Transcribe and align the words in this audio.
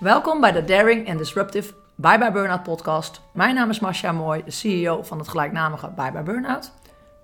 Welkom 0.00 0.40
bij 0.40 0.52
de 0.52 0.64
Daring 0.64 1.08
and 1.08 1.18
Disruptive 1.18 1.74
Bye 1.94 2.18
Bye 2.18 2.32
Burnout 2.32 2.62
podcast. 2.62 3.20
Mijn 3.32 3.54
naam 3.54 3.70
is 3.70 3.80
Masha 3.80 4.12
Mooi, 4.12 4.44
de 4.44 4.50
CEO 4.50 5.02
van 5.02 5.18
het 5.18 5.28
gelijknamige 5.28 5.90
Bye 5.96 6.12
Bye 6.12 6.22
Burnout. 6.22 6.72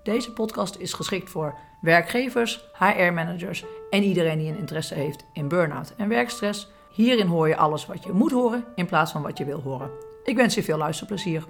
Deze 0.03 0.33
podcast 0.33 0.75
is 0.75 0.93
geschikt 0.93 1.29
voor 1.29 1.55
werkgevers, 1.81 2.63
HR-managers 2.73 3.65
en 3.89 4.03
iedereen 4.03 4.37
die 4.37 4.49
een 4.49 4.57
interesse 4.57 4.93
heeft 4.93 5.25
in 5.33 5.47
burn-out 5.47 5.93
en 5.97 6.09
werkstress. 6.09 6.67
Hierin 6.91 7.27
hoor 7.27 7.47
je 7.47 7.57
alles 7.57 7.85
wat 7.85 8.03
je 8.03 8.11
moet 8.11 8.31
horen 8.31 8.65
in 8.75 8.85
plaats 8.85 9.11
van 9.11 9.21
wat 9.21 9.37
je 9.37 9.45
wil 9.45 9.61
horen. 9.61 9.89
Ik 10.23 10.35
wens 10.35 10.55
je 10.55 10.63
veel 10.63 10.77
luisterplezier. 10.77 11.43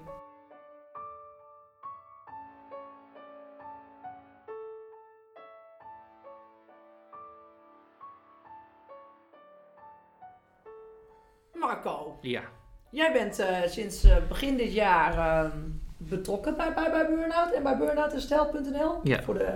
Ja. 12.30 12.42
jij 12.90 13.12
bent 13.12 13.40
eh, 13.40 13.48
sinds 13.66 14.04
eh, 14.04 14.16
begin 14.28 14.58
dit 14.58 14.74
jaar 14.74 15.18
eh, 15.18 15.52
betrokken 15.98 16.58
bij, 16.58 16.74
bij, 16.74 16.92
bij 16.92 17.08
Burnout 17.08 17.52
en 17.52 17.64
bij 17.64 17.78
burnoutherstel.nl. 17.78 19.00
Ja. 19.04 19.22
Voor 19.24 19.34
de 19.34 19.54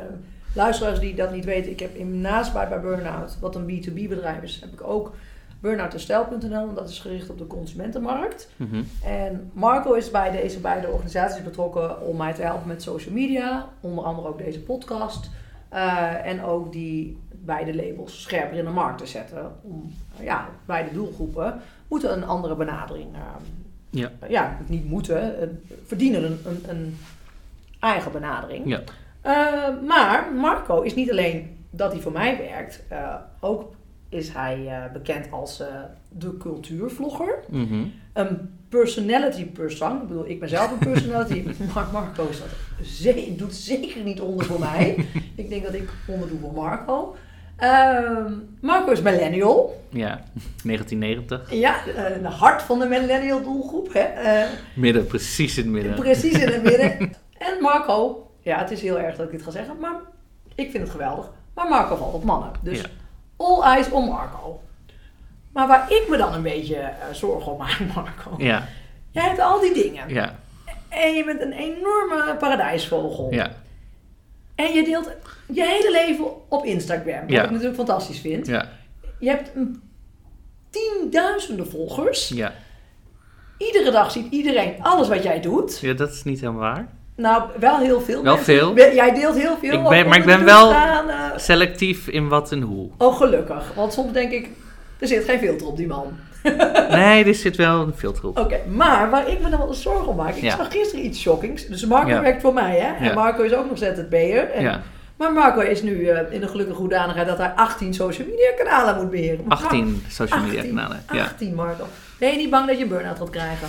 luisteraars 0.55 0.99
die 0.99 1.15
dat 1.15 1.31
niet 1.31 1.45
weten, 1.45 1.71
ik 1.71 1.79
heb 1.79 1.95
in, 1.95 2.21
naast 2.21 2.53
bij, 2.53 2.67
bij 2.67 2.79
Burnout, 2.79 3.39
wat 3.39 3.55
een 3.55 3.83
B2B 3.83 4.07
bedrijf 4.09 4.41
is, 4.41 4.59
heb 4.61 4.73
ik 4.73 4.83
ook 4.83 5.13
burnoutherstel.nl 5.59 6.67
en 6.67 6.75
dat 6.75 6.89
is 6.89 6.99
gericht 6.99 7.29
op 7.29 7.37
de 7.37 7.47
consumentenmarkt. 7.47 8.49
Mhm. 8.55 8.83
En 9.05 9.51
Marco 9.53 9.93
is 9.93 10.11
bij 10.11 10.31
deze 10.31 10.59
beide 10.59 10.87
organisaties 10.87 11.43
betrokken 11.43 12.01
om 12.01 12.17
mij 12.17 12.33
te 12.33 12.41
helpen 12.41 12.67
met 12.67 12.81
social 12.81 13.13
media, 13.13 13.69
onder 13.79 14.03
andere 14.03 14.27
ook 14.27 14.37
deze 14.37 14.61
podcast. 14.61 15.29
eh, 15.69 16.25
en 16.25 16.43
ook 16.43 16.71
die 16.71 17.17
beide 17.31 17.75
labels 17.75 18.21
scherper 18.21 18.57
in 18.57 18.65
de 18.65 18.71
markt 18.71 18.97
te 18.97 19.05
zetten. 19.05 19.51
Om, 19.61 19.93
ja, 20.19 20.49
beide 20.65 20.93
doelgroepen 20.93 21.61
moeten 21.91 22.13
een 22.13 22.23
andere 22.25 22.55
benadering. 22.55 23.13
eh, 23.13 23.19
Ja. 23.89 24.11
ja, 24.29 24.57
niet 24.67 24.85
moeten, 24.89 25.41
eh, 25.41 25.47
verdienen 25.85 26.23
een, 26.23 26.39
een, 26.45 26.63
een 26.69 26.97
eigen 27.79 28.11
benadering. 28.11 28.67
Ja. 28.69 28.81
Eh, 29.21 29.87
maar 29.87 30.33
Marco 30.35 30.81
is 30.81 30.95
niet 30.95 31.11
alleen 31.11 31.57
dat 31.69 31.91
hij 31.91 32.01
voor 32.01 32.11
mij 32.11 32.37
werkt, 32.37 32.83
eh, 32.87 33.15
ook 33.39 33.73
is 34.09 34.29
hij 34.33 34.67
eh, 34.67 34.91
bekend 34.93 35.31
als 35.31 35.63
de 36.09 36.37
cultuurvlogger. 36.37 37.39
Mhm. 37.49 37.83
Een 38.13 38.53
personality 38.69 39.45
persoon. 39.45 40.01
Ik 40.01 40.07
bedoel, 40.07 40.27
ik 40.29 40.39
ben 40.39 40.49
zelf 40.49 40.71
een 40.71 40.77
personality. 40.91 41.43
maar 41.73 41.87
Marco 41.91 42.27
is 42.29 42.39
dat 42.39 42.47
ze- 42.87 43.33
doet 43.37 43.55
zeker 43.55 44.03
niet 44.03 44.21
onder 44.21 44.45
voor 44.45 44.59
mij. 44.59 45.05
ik 45.35 45.49
denk 45.49 45.63
dat 45.63 45.73
ik 45.73 45.89
onder 46.07 46.29
doe 46.29 46.39
voor 46.39 46.53
Marco. 46.53 47.15
Ehm, 47.61 48.33
Marco 48.61 48.91
is 48.91 49.01
millennial. 49.01 49.83
Ja. 49.89 50.21
1990. 50.63 51.51
Ja, 51.53 51.75
eh, 51.85 52.21
de 52.21 52.27
hart 52.27 52.61
van 52.61 52.79
de 52.79 52.85
millennial 52.85 53.43
doelgroep. 53.43 53.93
Hè? 53.93 53.99
Eh, 53.99 54.47
Midden, 54.75 55.07
precies 55.07 55.57
in 55.57 55.63
het 55.63 55.71
midden. 55.73 55.93
precies 55.95 56.33
in 56.33 56.47
het 56.51 56.63
midden. 56.63 56.97
En 57.37 57.61
Marco, 57.61 58.27
ja, 58.39 58.57
het 58.59 58.71
is 58.71 58.81
heel 58.81 58.99
erg 58.99 59.15
dat 59.15 59.25
ik 59.25 59.31
dit 59.31 59.43
ga 59.43 59.51
zeggen, 59.51 59.79
maar 59.79 59.93
ik 60.55 60.71
vind 60.71 60.83
het 60.83 60.91
geweldig. 60.91 61.29
Maar 61.55 61.67
Marco 61.67 61.95
valt 61.95 62.13
op 62.13 62.23
mannen. 62.23 62.51
Dus 62.61 62.77
Ja. 62.79 62.85
all 63.37 63.61
eyes 63.61 63.89
on 63.91 64.05
Marco. 64.09 64.61
Maar 65.53 65.67
waar 65.67 65.91
ik 65.91 66.05
me 66.09 66.17
dan 66.17 66.33
een 66.33 66.41
beetje 66.41 66.75
eh, 66.75 66.91
zorgen 67.11 67.51
om 67.51 67.57
maak, 67.57 67.79
Marco. 67.95 68.33
Ja. 68.37 68.67
Jij 69.11 69.23
hebt 69.23 69.39
al 69.39 69.59
die 69.59 69.73
dingen. 69.73 70.09
Ja. 70.09 70.35
En 70.89 71.13
je 71.13 71.25
bent 71.25 71.41
een 71.41 71.51
enorme 71.53 72.35
paradijsvogel. 72.39 73.27
Ja. 73.33 73.51
En 74.67 74.73
je 74.73 74.83
deelt 74.83 75.09
je 75.53 75.63
hele 75.65 75.91
leven 75.91 76.25
op 76.49 76.65
Instagram. 76.65 77.19
Wat 77.21 77.29
Ja. 77.31 77.43
ik 77.43 77.49
natuurlijk 77.49 77.75
fantastisch 77.75 78.19
vind. 78.19 78.47
Ja. 78.47 78.69
Je 79.19 79.29
hebt 79.29 79.51
een 79.55 79.81
tienduizenden 80.69 81.67
volgers. 81.69 82.27
Ja. 82.29 82.53
Iedere 83.57 83.91
dag 83.91 84.11
ziet 84.11 84.27
iedereen 84.31 84.73
alles 84.81 85.07
wat 85.07 85.23
jij 85.23 85.41
doet. 85.41 85.79
Ja, 85.79 85.93
dat 85.93 86.11
is 86.11 86.23
niet 86.23 86.39
helemaal 86.39 86.61
waar. 86.61 86.87
Nou, 87.15 87.43
wel 87.59 87.77
heel 87.77 88.01
veel. 88.01 88.23
Wel 88.23 88.35
mensen. 88.35 88.57
veel. 88.75 88.75
Jij 88.93 89.13
deelt 89.13 89.35
heel 89.35 89.57
veel. 89.57 89.73
Ik 89.83 89.89
ben- 89.89 90.07
maar 90.07 90.17
ik 90.17 90.25
ben 90.25 90.43
wel- 90.45 90.69
staan, 90.69 91.09
eh. 91.09 91.37
Selectief 91.37 92.07
in 92.07 92.27
wat 92.27 92.51
en 92.51 92.61
hoe. 92.61 92.89
Oh, 92.97 93.15
gelukkig. 93.17 93.73
Want 93.75 93.93
soms 93.93 94.13
denk 94.13 94.31
ik, 94.31 94.49
er 94.99 95.07
zit 95.07 95.23
geen 95.23 95.39
filter 95.39 95.67
op 95.67 95.77
die 95.77 95.87
man. 95.87 96.17
Nee, 96.89 97.23
er 97.25 97.35
zit 97.35 97.55
wel 97.55 97.81
een 97.81 97.93
filter 97.95 98.27
op. 98.27 98.39
Oké, 98.39 98.59
maar 98.69 99.09
waar 99.09 99.27
ik 99.29 99.41
me 99.41 99.49
dan 99.49 99.59
wel 99.59 99.73
zorgen 99.73 100.07
om 100.07 100.15
maak. 100.15 100.35
Ik 100.35 100.41
Ja. 100.43 100.55
zag 100.57 100.71
gisteren 100.71 101.05
iets 101.05 101.19
shockings. 101.19 101.67
Dus 101.67 101.85
Marco 101.85 102.21
werkt 102.21 102.41
voor 102.41 102.53
mij, 102.53 102.79
hè? 102.79 103.05
En. 103.09 103.15
Marco 103.15 103.43
is 103.43 103.53
ook 103.53 103.69
nog 103.69 103.77
ZZP'er. 103.77 104.51
En 104.51 104.63
Ja. 104.63 104.81
Maar 105.17 105.33
Marco 105.33 105.59
is 105.59 105.81
nu 105.81 106.05
eh, 106.07 106.33
in 106.33 106.41
de 106.41 106.47
gelukkige 106.47 106.79
hoedanigheid 106.79 107.27
dat 107.27 107.37
hij 107.37 107.51
18 107.55 107.93
social 107.93 108.27
media 108.27 108.49
kanalen 108.57 108.95
moet 109.01 109.09
beheren. 109.11 109.45
18 109.47 110.03
social 110.09 110.39
media 110.41 110.57
18, 110.59 110.75
kanalen. 110.75 111.03
Ja. 111.11 111.23
18, 111.23 111.55
Marco. 111.55 111.83
Ben 112.19 112.31
je 112.31 112.37
niet 112.37 112.49
bang 112.49 112.67
dat 112.67 112.77
je 112.79 112.85
burn-out 112.85 113.17
gaat 113.17 113.29
krijgen? 113.29 113.67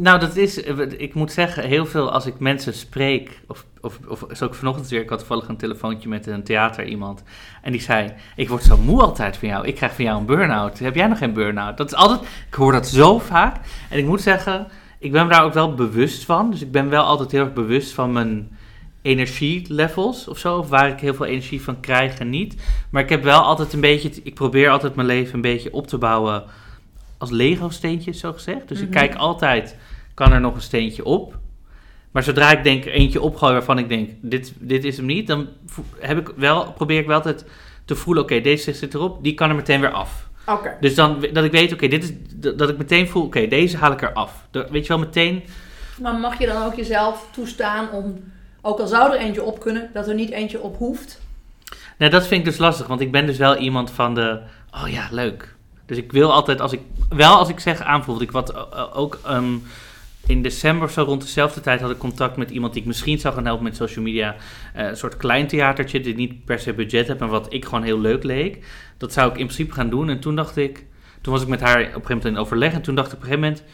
Nou, 0.00 0.18
dat 0.20 0.36
is, 0.36 0.58
ik 0.96 1.14
moet 1.14 1.32
zeggen, 1.32 1.64
heel 1.64 1.86
veel 1.86 2.12
als 2.12 2.26
ik 2.26 2.38
mensen 2.38 2.74
spreek, 2.74 3.40
of, 3.46 3.64
of, 3.80 3.98
of 4.08 4.24
zo 4.32 4.44
ook 4.44 4.54
vanochtend 4.54 4.88
weer, 4.88 5.00
ik 5.00 5.08
had 5.08 5.18
toevallig 5.18 5.48
een 5.48 5.56
telefoontje 5.56 6.08
met 6.08 6.26
een 6.26 6.42
theater 6.42 6.84
iemand, 6.84 7.22
en 7.62 7.72
die 7.72 7.80
zei, 7.80 8.12
ik 8.36 8.48
word 8.48 8.62
zo 8.62 8.76
moe 8.76 9.00
altijd 9.02 9.36
van 9.36 9.48
jou, 9.48 9.66
ik 9.66 9.74
krijg 9.74 9.94
van 9.94 10.04
jou 10.04 10.18
een 10.20 10.26
burn-out, 10.26 10.78
heb 10.78 10.94
jij 10.94 11.06
nog 11.06 11.18
geen 11.18 11.32
burn-out? 11.32 11.76
Dat 11.76 11.86
is 11.86 11.94
altijd, 11.94 12.20
ik 12.48 12.54
hoor 12.54 12.72
dat 12.72 12.88
zo 12.88 13.18
vaak, 13.18 13.56
en 13.90 13.98
ik 13.98 14.04
moet 14.06 14.20
zeggen, 14.20 14.66
ik 14.98 15.12
ben 15.12 15.26
me 15.26 15.32
daar 15.32 15.44
ook 15.44 15.52
wel 15.54 15.74
bewust 15.74 16.24
van, 16.24 16.50
dus 16.50 16.62
ik 16.62 16.72
ben 16.72 16.88
wel 16.88 17.04
altijd 17.04 17.30
heel 17.30 17.44
erg 17.44 17.52
bewust 17.52 17.92
van 17.94 18.12
mijn 18.12 18.48
energielevels 19.02 20.28
of 20.28 20.38
zo, 20.38 20.58
of 20.58 20.68
waar 20.68 20.88
ik 20.88 21.00
heel 21.00 21.14
veel 21.14 21.26
energie 21.26 21.62
van 21.62 21.80
krijg 21.80 22.18
en 22.18 22.30
niet, 22.30 22.54
maar 22.90 23.02
ik 23.02 23.08
heb 23.08 23.22
wel 23.22 23.40
altijd 23.40 23.72
een 23.72 23.80
beetje, 23.80 24.10
ik 24.22 24.34
probeer 24.34 24.70
altijd 24.70 24.94
mijn 24.94 25.06
leven 25.06 25.34
een 25.34 25.40
beetje 25.40 25.72
op 25.72 25.86
te 25.86 25.98
bouwen 25.98 26.42
als 27.18 27.30
Lego-steentjes, 27.30 28.18
zo 28.20 28.32
gezegd. 28.32 28.68
Dus 28.68 28.78
ik 28.80 28.88
Mhm. 28.88 28.98
kijk 28.98 29.14
altijd, 29.14 29.76
kan 30.14 30.32
er 30.32 30.40
nog 30.40 30.54
een 30.54 30.60
steentje 30.62 31.04
op? 31.04 31.38
Maar 32.10 32.22
zodra 32.22 32.50
ik 32.50 32.62
denk 32.64 32.84
er 32.84 32.92
eentje 32.92 33.20
opgooi 33.20 33.52
waarvan 33.52 33.78
ik 33.78 33.88
denk, 33.88 34.10
dit, 34.20 34.52
dit 34.58 34.84
is 34.84 34.96
hem 34.96 35.06
niet, 35.06 35.26
dan 35.26 35.48
heb 35.98 36.18
ik 36.18 36.32
wel, 36.36 36.72
probeer 36.72 36.98
ik 36.98 37.06
wel 37.06 37.16
altijd 37.16 37.44
te 37.84 37.94
voelen, 37.96 38.22
oké, 38.22 38.40
deze 38.40 38.72
zit 38.72 38.94
erop, 38.94 39.22
die 39.22 39.34
kan 39.34 39.48
er 39.48 39.54
meteen 39.54 39.80
weer 39.80 39.90
af. 39.92 40.28
Oké. 40.46 40.76
Dus 40.80 40.94
dan 40.94 41.26
dat 41.32 41.44
ik 41.44 41.52
weet, 41.52 41.72
oké, 41.72 41.88
dit 41.88 42.02
is 42.04 42.12
dat 42.56 42.68
ik 42.68 42.78
meteen 42.78 43.08
voel, 43.08 43.24
oké, 43.24 43.46
deze 43.46 43.76
haal 43.76 43.92
ik 43.92 44.02
eraf. 44.02 44.46
Dat- 44.50 44.70
Weet 44.70 44.82
je 44.82 44.88
wel, 44.88 44.98
meteen, 44.98 45.42
Maar 46.00 46.14
mag 46.14 46.38
je 46.38 46.46
dan 46.46 46.62
ook 46.64 46.74
jezelf 46.74 47.28
toestaan 47.32 47.90
om, 47.90 48.18
ook 48.60 48.78
al 48.80 48.86
zou 48.86 49.12
er 49.12 49.18
eentje 49.20 49.42
op 49.42 49.60
kunnen, 49.60 49.90
dat 49.92 50.08
er 50.08 50.14
niet 50.14 50.30
eentje 50.30 50.60
op 50.60 50.76
hoeft? 50.76 51.20
nou 51.98 52.10
dat 52.10 52.26
vind 52.26 52.40
ik 52.40 52.46
dus 52.46 52.58
lastig, 52.58 52.86
want 52.86 53.00
ik 53.00 53.12
ben 53.12 53.26
dus 53.26 53.36
wel 53.38 53.56
iemand 53.56 53.90
van 53.90 54.14
de, 54.14 54.40
oh 54.82 54.88
ja, 54.88 55.08
leuk. 55.10 55.54
Dus 55.86 55.96
ik 55.96 56.12
wil 56.12 56.32
altijd, 56.32 56.60
als 56.60 56.72
ik, 56.72 56.80
wel 57.08 57.36
als 57.36 57.48
ik 57.48 57.60
zeg 57.60 57.80
aanvoel, 57.82 58.22
ik 58.22 58.30
wat 58.32 58.52
eh, 58.52 58.86
ook 58.98 59.18
ehm, 59.24 59.54
in 60.30 60.42
december 60.42 60.90
zo 60.90 61.02
rond 61.02 61.22
dezelfde 61.22 61.60
tijd 61.60 61.80
had 61.80 61.90
ik 61.90 61.98
contact 61.98 62.36
met 62.36 62.50
iemand 62.50 62.72
die 62.72 62.82
ik 62.82 62.88
misschien 62.88 63.18
zou 63.18 63.34
gaan 63.34 63.44
helpen 63.44 63.64
met 63.64 63.76
social 63.76 64.04
media. 64.04 64.36
Eh, 64.74 64.86
een 64.86 64.96
soort 64.96 65.16
klein 65.16 65.46
theatertje 65.46 66.00
die 66.00 66.14
niet 66.14 66.44
per 66.44 66.58
se 66.58 66.72
budget 66.72 67.06
heeft, 67.06 67.20
maar 67.20 67.28
wat 67.28 67.52
ik 67.52 67.64
gewoon 67.64 67.82
heel 67.82 68.00
leuk 68.00 68.22
leek. 68.22 68.66
Dat 68.96 69.12
zou 69.12 69.30
ik 69.30 69.38
in 69.38 69.44
principe 69.44 69.74
gaan 69.74 69.90
doen. 69.90 70.08
En 70.08 70.20
toen 70.20 70.36
dacht 70.36 70.56
ik, 70.56 70.86
toen 71.20 71.32
was 71.32 71.42
ik 71.42 71.48
met 71.48 71.60
haar 71.60 71.78
op 71.80 71.80
een 71.80 71.92
gegeven 71.92 72.16
moment 72.16 72.34
in 72.34 72.36
overleg. 72.36 72.72
En 72.72 72.82
toen 72.82 72.94
dacht 72.94 73.12
ik 73.12 73.14
op 73.14 73.22
een 73.22 73.28
gegeven 73.28 73.48
moment, 73.48 73.66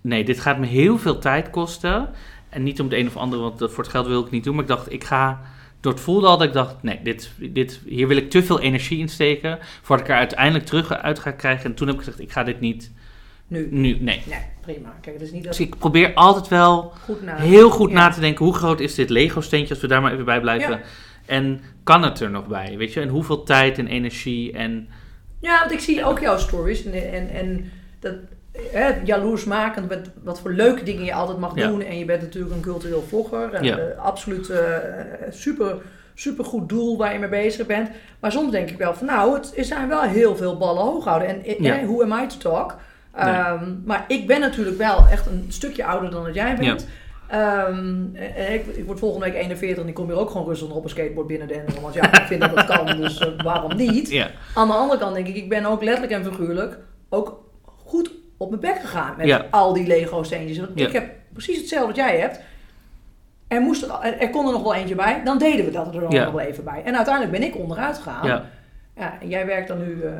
nee, 0.00 0.24
dit 0.24 0.40
gaat 0.40 0.58
me 0.58 0.66
heel 0.66 0.98
veel 0.98 1.18
tijd 1.18 1.50
kosten. 1.50 2.08
En 2.48 2.62
niet 2.62 2.80
om 2.80 2.86
het 2.86 2.98
een 2.98 3.06
of 3.06 3.16
andere, 3.16 3.42
want 3.42 3.58
dat 3.58 3.72
voor 3.72 3.82
het 3.82 3.92
geld 3.92 4.06
wil 4.06 4.24
ik 4.24 4.30
niet 4.30 4.44
doen. 4.44 4.54
Maar 4.54 4.62
ik 4.62 4.70
dacht, 4.70 4.92
ik 4.92 5.04
ga, 5.04 5.40
door 5.80 5.92
het 5.92 6.00
voelde 6.00 6.26
al 6.26 6.38
dat 6.38 6.46
ik 6.46 6.52
dacht, 6.52 6.82
nee, 6.82 7.00
dit, 7.02 7.32
dit, 7.38 7.80
hier 7.86 8.08
wil 8.08 8.16
ik 8.16 8.30
te 8.30 8.42
veel 8.42 8.60
energie 8.60 8.98
in 8.98 9.08
steken. 9.08 9.58
Voordat 9.82 10.06
ik 10.06 10.12
er 10.12 10.18
uiteindelijk 10.18 10.66
terug 10.66 10.92
uit 10.92 11.18
ga 11.18 11.30
krijgen. 11.30 11.64
En 11.64 11.74
toen 11.74 11.86
heb 11.86 11.96
ik 11.96 12.02
gezegd, 12.02 12.20
ik 12.20 12.32
ga 12.32 12.42
dit 12.42 12.60
niet 12.60 12.92
Nu. 13.48 13.68
nu, 13.70 13.96
nee. 14.00 14.22
Nee, 14.26 14.38
prima. 14.60 14.94
Kijk, 15.00 15.16
het 15.18 15.24
is 15.24 15.32
niet 15.32 15.44
dat 15.44 15.56
Dus 15.56 15.66
ik 15.66 15.78
probeer 15.78 16.14
altijd 16.14 16.48
wel 16.48 16.92
goed 17.04 17.22
na. 17.22 17.36
heel 17.36 17.70
goed 17.70 17.90
Ja. 17.90 17.96
na 17.96 18.08
te 18.08 18.20
denken, 18.20 18.44
hoe 18.44 18.54
groot 18.54 18.80
is 18.80 18.94
dit 18.94 19.10
Lego-steentje, 19.10 19.72
als 19.74 19.82
we 19.82 19.88
daar 19.88 20.02
maar 20.02 20.12
even 20.12 20.24
bij 20.24 20.40
blijven. 20.40 20.70
Ja. 20.70 20.80
En 21.26 21.60
kan 21.84 22.02
het 22.02 22.20
er 22.20 22.30
nog 22.30 22.46
bij, 22.46 22.74
weet 22.76 22.92
je? 22.92 23.00
En 23.00 23.08
hoeveel 23.08 23.42
tijd 23.42 23.78
en 23.78 23.86
energie 23.86 24.52
en... 24.52 24.88
Ja, 25.40 25.58
want 25.58 25.72
ik 25.72 25.80
zie 25.80 26.04
ook 26.04 26.18
jouw 26.18 26.38
stories 26.38 26.84
en, 26.84 27.12
en, 27.12 27.28
en 27.28 27.70
dat 28.00 28.14
hè, 28.72 28.90
jaloersmakend 29.04 29.88
met 29.88 30.10
wat 30.22 30.40
voor 30.40 30.52
leuke 30.52 30.82
dingen 30.84 31.04
je 31.04 31.14
altijd 31.14 31.38
mag 31.38 31.54
Ja. 31.54 31.66
doen. 31.68 31.82
En 31.82 31.98
je 31.98 32.04
bent 32.04 32.20
natuurlijk 32.22 32.54
een 32.54 32.60
cultureel 32.60 33.04
vlogger. 33.08 33.52
En, 33.52 33.64
eh, 33.94 33.98
absoluut 34.04 34.50
eh, 34.50 34.60
super, 35.30 35.76
super 36.14 36.44
goed 36.44 36.68
doel 36.68 36.96
waar 36.96 37.12
je 37.12 37.18
mee 37.18 37.28
bezig 37.28 37.66
bent. 37.66 37.90
Maar 38.20 38.32
soms 38.32 38.50
denk 38.50 38.70
ik 38.70 38.78
wel 38.78 38.94
van 38.94 39.06
nou, 39.06 39.34
het 39.34 39.52
er 39.56 39.64
zijn 39.64 39.88
wel 39.88 40.02
heel 40.02 40.36
veel 40.36 40.56
ballen 40.56 40.82
hoog 40.82 41.04
houden. 41.04 41.28
En 41.28 41.44
eh, 41.44 41.58
Ja. 41.60 41.84
who 41.84 42.02
am 42.02 42.22
I 42.22 42.26
to 42.26 42.36
talk? 42.38 42.76
Nee. 43.16 43.34
Ehm, 43.34 43.74
maar 43.84 44.04
ik 44.08 44.26
ben 44.26 44.40
natuurlijk 44.40 44.78
wel 44.78 45.06
echt 45.10 45.26
een 45.26 45.44
stukje 45.48 45.84
ouder 45.84 46.10
dan 46.10 46.24
dat 46.24 46.34
jij 46.34 46.56
bent. 46.56 46.86
Ehm, 47.28 48.04
en 48.14 48.52
ik, 48.54 48.66
ik 48.66 48.86
word 48.86 48.98
volgende 48.98 49.24
week 49.26 49.34
41 49.34 49.82
en 49.82 49.88
ik 49.88 49.94
kom 49.94 50.06
hier 50.06 50.18
ook 50.18 50.30
gewoon 50.30 50.46
rustig 50.46 50.70
op 50.70 50.84
een 50.84 50.90
skateboard 50.90 51.26
binnen 51.26 51.48
denderen. 51.48 51.82
Want 51.82 51.94
ja, 51.94 52.02
ik 52.20 52.26
vind 52.26 52.40
dat 52.40 52.54
dat 52.54 52.64
kan, 52.64 52.86
dus 52.96 53.18
eh, 53.18 53.28
waarom 53.42 53.76
niet? 53.76 54.10
Ja, 54.10 54.30
Aan 54.54 54.66
de 54.68 54.74
andere 54.74 55.00
kant 55.00 55.14
denk 55.14 55.26
ik, 55.26 55.36
ik 55.36 55.48
ben 55.48 55.66
ook 55.66 55.82
letterlijk 55.82 56.12
en 56.12 56.24
figuurlijk 56.32 56.78
ook 57.08 57.44
goed 57.84 58.10
op 58.36 58.48
mijn 58.48 58.60
bek 58.60 58.80
gegaan 58.80 59.14
met 59.16 59.26
Ja. 59.26 59.46
al 59.50 59.72
die 59.72 59.86
Lego 59.86 60.22
steentjes. 60.22 60.58
Want 60.58 60.70
Ja. 60.74 60.86
ik 60.86 60.92
heb 60.92 61.10
precies 61.32 61.56
hetzelfde 61.58 61.86
wat 61.86 61.96
jij 61.96 62.18
hebt. 62.18 62.40
Er, 63.48 63.60
moest 63.60 63.82
er, 63.82 64.18
er 64.18 64.30
kon 64.30 64.46
er 64.46 64.52
nog 64.52 64.62
wel 64.62 64.74
eentje 64.74 64.94
bij, 64.94 65.20
dan 65.24 65.38
deden 65.38 65.64
we 65.64 65.70
dat 65.70 65.94
er 65.94 66.00
nog 66.02 66.12
wel 66.12 66.40
even 66.40 66.64
bij. 66.64 66.82
En 66.84 66.96
uiteindelijk 66.96 67.38
ben 67.38 67.48
ik 67.48 67.56
onderuit 67.56 67.96
gegaan. 67.96 68.26
ja, 68.96 69.18
en 69.20 69.28
jij 69.28 69.46
werkt 69.46 69.68
dan 69.68 69.78
nu 69.78 70.02
eh, 70.02 70.12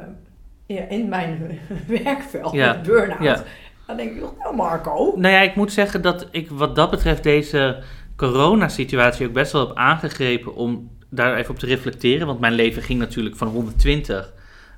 in 0.67 1.09
mijn 1.09 1.59
werkveld, 2.05 2.53
Ja. 2.53 2.73
met 2.73 2.83
burn-out, 2.83 3.23
Ja. 3.23 3.43
dan 3.87 3.97
denk 3.97 4.11
ik, 4.17 4.23
nou 4.39 4.57
Marco, 4.57 5.13
Nou 5.17 5.35
ja, 5.35 5.41
ik 5.41 5.55
moet 5.55 5.73
zeggen 5.73 6.03
dat 6.03 6.29
ik 6.31 6.49
wat 6.51 6.77
dat 6.77 6.91
betreft 6.91 7.23
deze 7.23 7.83
coronasituatie 8.17 9.27
ook 9.27 9.33
best 9.33 9.53
wel 9.53 9.67
heb 9.67 9.77
aangegrepen 9.77 10.55
om 10.55 10.91
daar 11.11 11.35
even 11.37 11.51
op 11.51 11.59
te 11.59 11.67
reflecteren. 11.67 12.27
Want 12.27 12.41
mijn 12.41 12.53
leven 12.53 12.83
ging 12.83 12.99
natuurlijk 12.99 13.37
van 13.37 13.49
120 13.49 14.33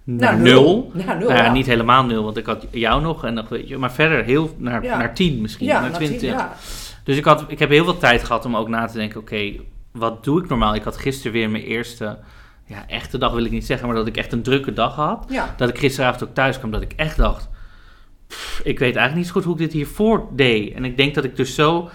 naar 0.04 0.32
nou, 0.32 0.42
nul. 0.42 0.90
Ja, 0.94 1.14
nul, 1.14 1.28
Nou 1.28 1.42
ja, 1.42 1.52
niet 1.52 1.66
helemaal 1.66 2.04
nul, 2.04 2.24
want 2.24 2.36
ik 2.36 2.46
had 2.46 2.66
jou 2.70 3.02
nog 3.02 3.24
en 3.24 3.34
nog, 3.34 3.48
weet 3.48 3.68
je, 3.68 3.78
maar 3.78 3.92
verder 3.92 4.24
heel 4.24 4.54
naar, 4.58 4.82
Ja. 4.84 4.98
naar 4.98 5.14
10 5.14 5.40
misschien, 5.40 5.66
ja, 5.66 5.80
naar 5.80 5.90
na 5.90 5.96
20. 5.96 6.18
tien, 6.20 6.28
ja. 6.28 6.56
Dus 7.04 7.16
ik, 7.16 7.24
had, 7.24 7.44
ik 7.48 7.58
heb 7.58 7.70
heel 7.70 7.84
veel 7.84 7.98
tijd 7.98 8.24
gehad 8.24 8.44
om 8.44 8.56
ook 8.56 8.68
na 8.68 8.86
te 8.86 8.96
denken, 8.98 9.20
oké, 9.20 9.52
wat 9.92 10.24
doe 10.24 10.42
ik 10.42 10.48
normaal? 10.48 10.74
Ik 10.74 10.82
had 10.82 10.96
gisteren 10.96 11.32
weer 11.32 11.50
mijn 11.50 11.62
eerste, 11.64 12.18
ja, 12.68 12.84
echte 12.86 13.18
dag 13.18 13.32
wil 13.32 13.44
ik 13.44 13.50
niet 13.50 13.66
zeggen, 13.66 13.86
maar 13.86 13.96
dat 13.96 14.06
ik 14.06 14.16
echt 14.16 14.32
een 14.32 14.42
drukke 14.42 14.72
dag 14.72 14.94
had. 14.94 15.24
Ja. 15.28 15.54
Dat 15.56 15.68
ik 15.68 15.78
gisteravond 15.78 16.24
ook 16.24 16.34
thuis 16.34 16.58
kwam, 16.58 16.70
dat 16.70 16.82
ik 16.82 16.92
echt 16.96 17.16
dacht, 17.16 17.48
pff, 18.26 18.60
ik 18.64 18.78
weet 18.78 18.96
eigenlijk 18.96 19.14
niet 19.16 19.26
zo 19.26 19.32
goed 19.32 19.44
hoe 19.44 19.52
ik 19.52 19.58
dit 19.58 19.72
hiervoor 19.72 20.26
deed. 20.32 20.72
En 20.74 20.84
ik 20.84 20.96
denk 20.96 21.14
dat 21.14 21.24
ik 21.24 21.36
dus 21.36 21.54
zo 21.54 21.90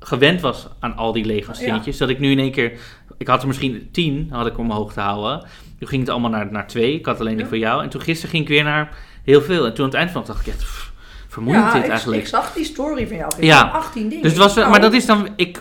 gewend 0.00 0.40
was 0.40 0.68
aan 0.80 0.96
al 0.96 1.12
die 1.12 1.24
Lego 1.24 1.52
steentjes, 1.52 1.96
dat 1.96 2.08
ik 2.08 2.18
nu 2.18 2.30
in 2.30 2.38
één 2.38 2.52
keer, 2.52 2.72
ik 3.18 3.26
had 3.28 3.40
er 3.40 3.46
misschien 3.46 3.88
tien, 3.92 4.28
had 4.30 4.46
ik 4.46 4.58
omhoog 4.58 4.92
te 4.92 5.00
houden. 5.00 5.46
Toen 5.78 5.88
ging 5.88 6.00
het 6.00 6.10
allemaal 6.10 6.30
naar, 6.30 6.50
naar 6.52 6.66
twee, 6.66 6.94
ik 6.94 7.06
had 7.06 7.20
alleen 7.20 7.36
die 7.36 7.46
voor 7.46 7.58
jou. 7.58 7.82
En 7.82 7.88
toen 7.88 8.00
gisteren 8.00 8.30
ging 8.30 8.42
ik 8.42 8.48
weer 8.48 8.64
naar 8.64 8.96
heel 9.24 9.42
veel. 9.42 9.66
En 9.66 9.74
toen 9.74 9.84
aan 9.84 9.90
het 9.90 9.98
eind 9.98 10.10
van 10.10 10.24
dacht 10.26 10.40
ik 10.40 10.46
echt, 10.46 10.58
pff, 10.58 10.92
vermoeiend 11.28 11.64
Ja, 11.64 11.72
dit 11.72 11.84
ik, 11.84 11.90
eigenlijk. 11.90 12.22
ik 12.22 12.28
zag 12.28 12.52
die 12.52 12.64
story 12.64 13.06
van 13.06 13.16
jou. 13.16 13.32
Ik 13.36 13.44
Ja. 13.44 13.58
zag 13.58 13.72
18 13.72 14.08
dingen. 14.08 14.22
Dus 14.22 14.32
het 14.32 14.40
was, 14.40 14.54
wel- 14.54 14.64
Nou, 14.64 14.70
maar 14.76 14.90
dat 14.90 14.92
is 15.00 15.06
dan, 15.06 15.28
ik, 15.36 15.60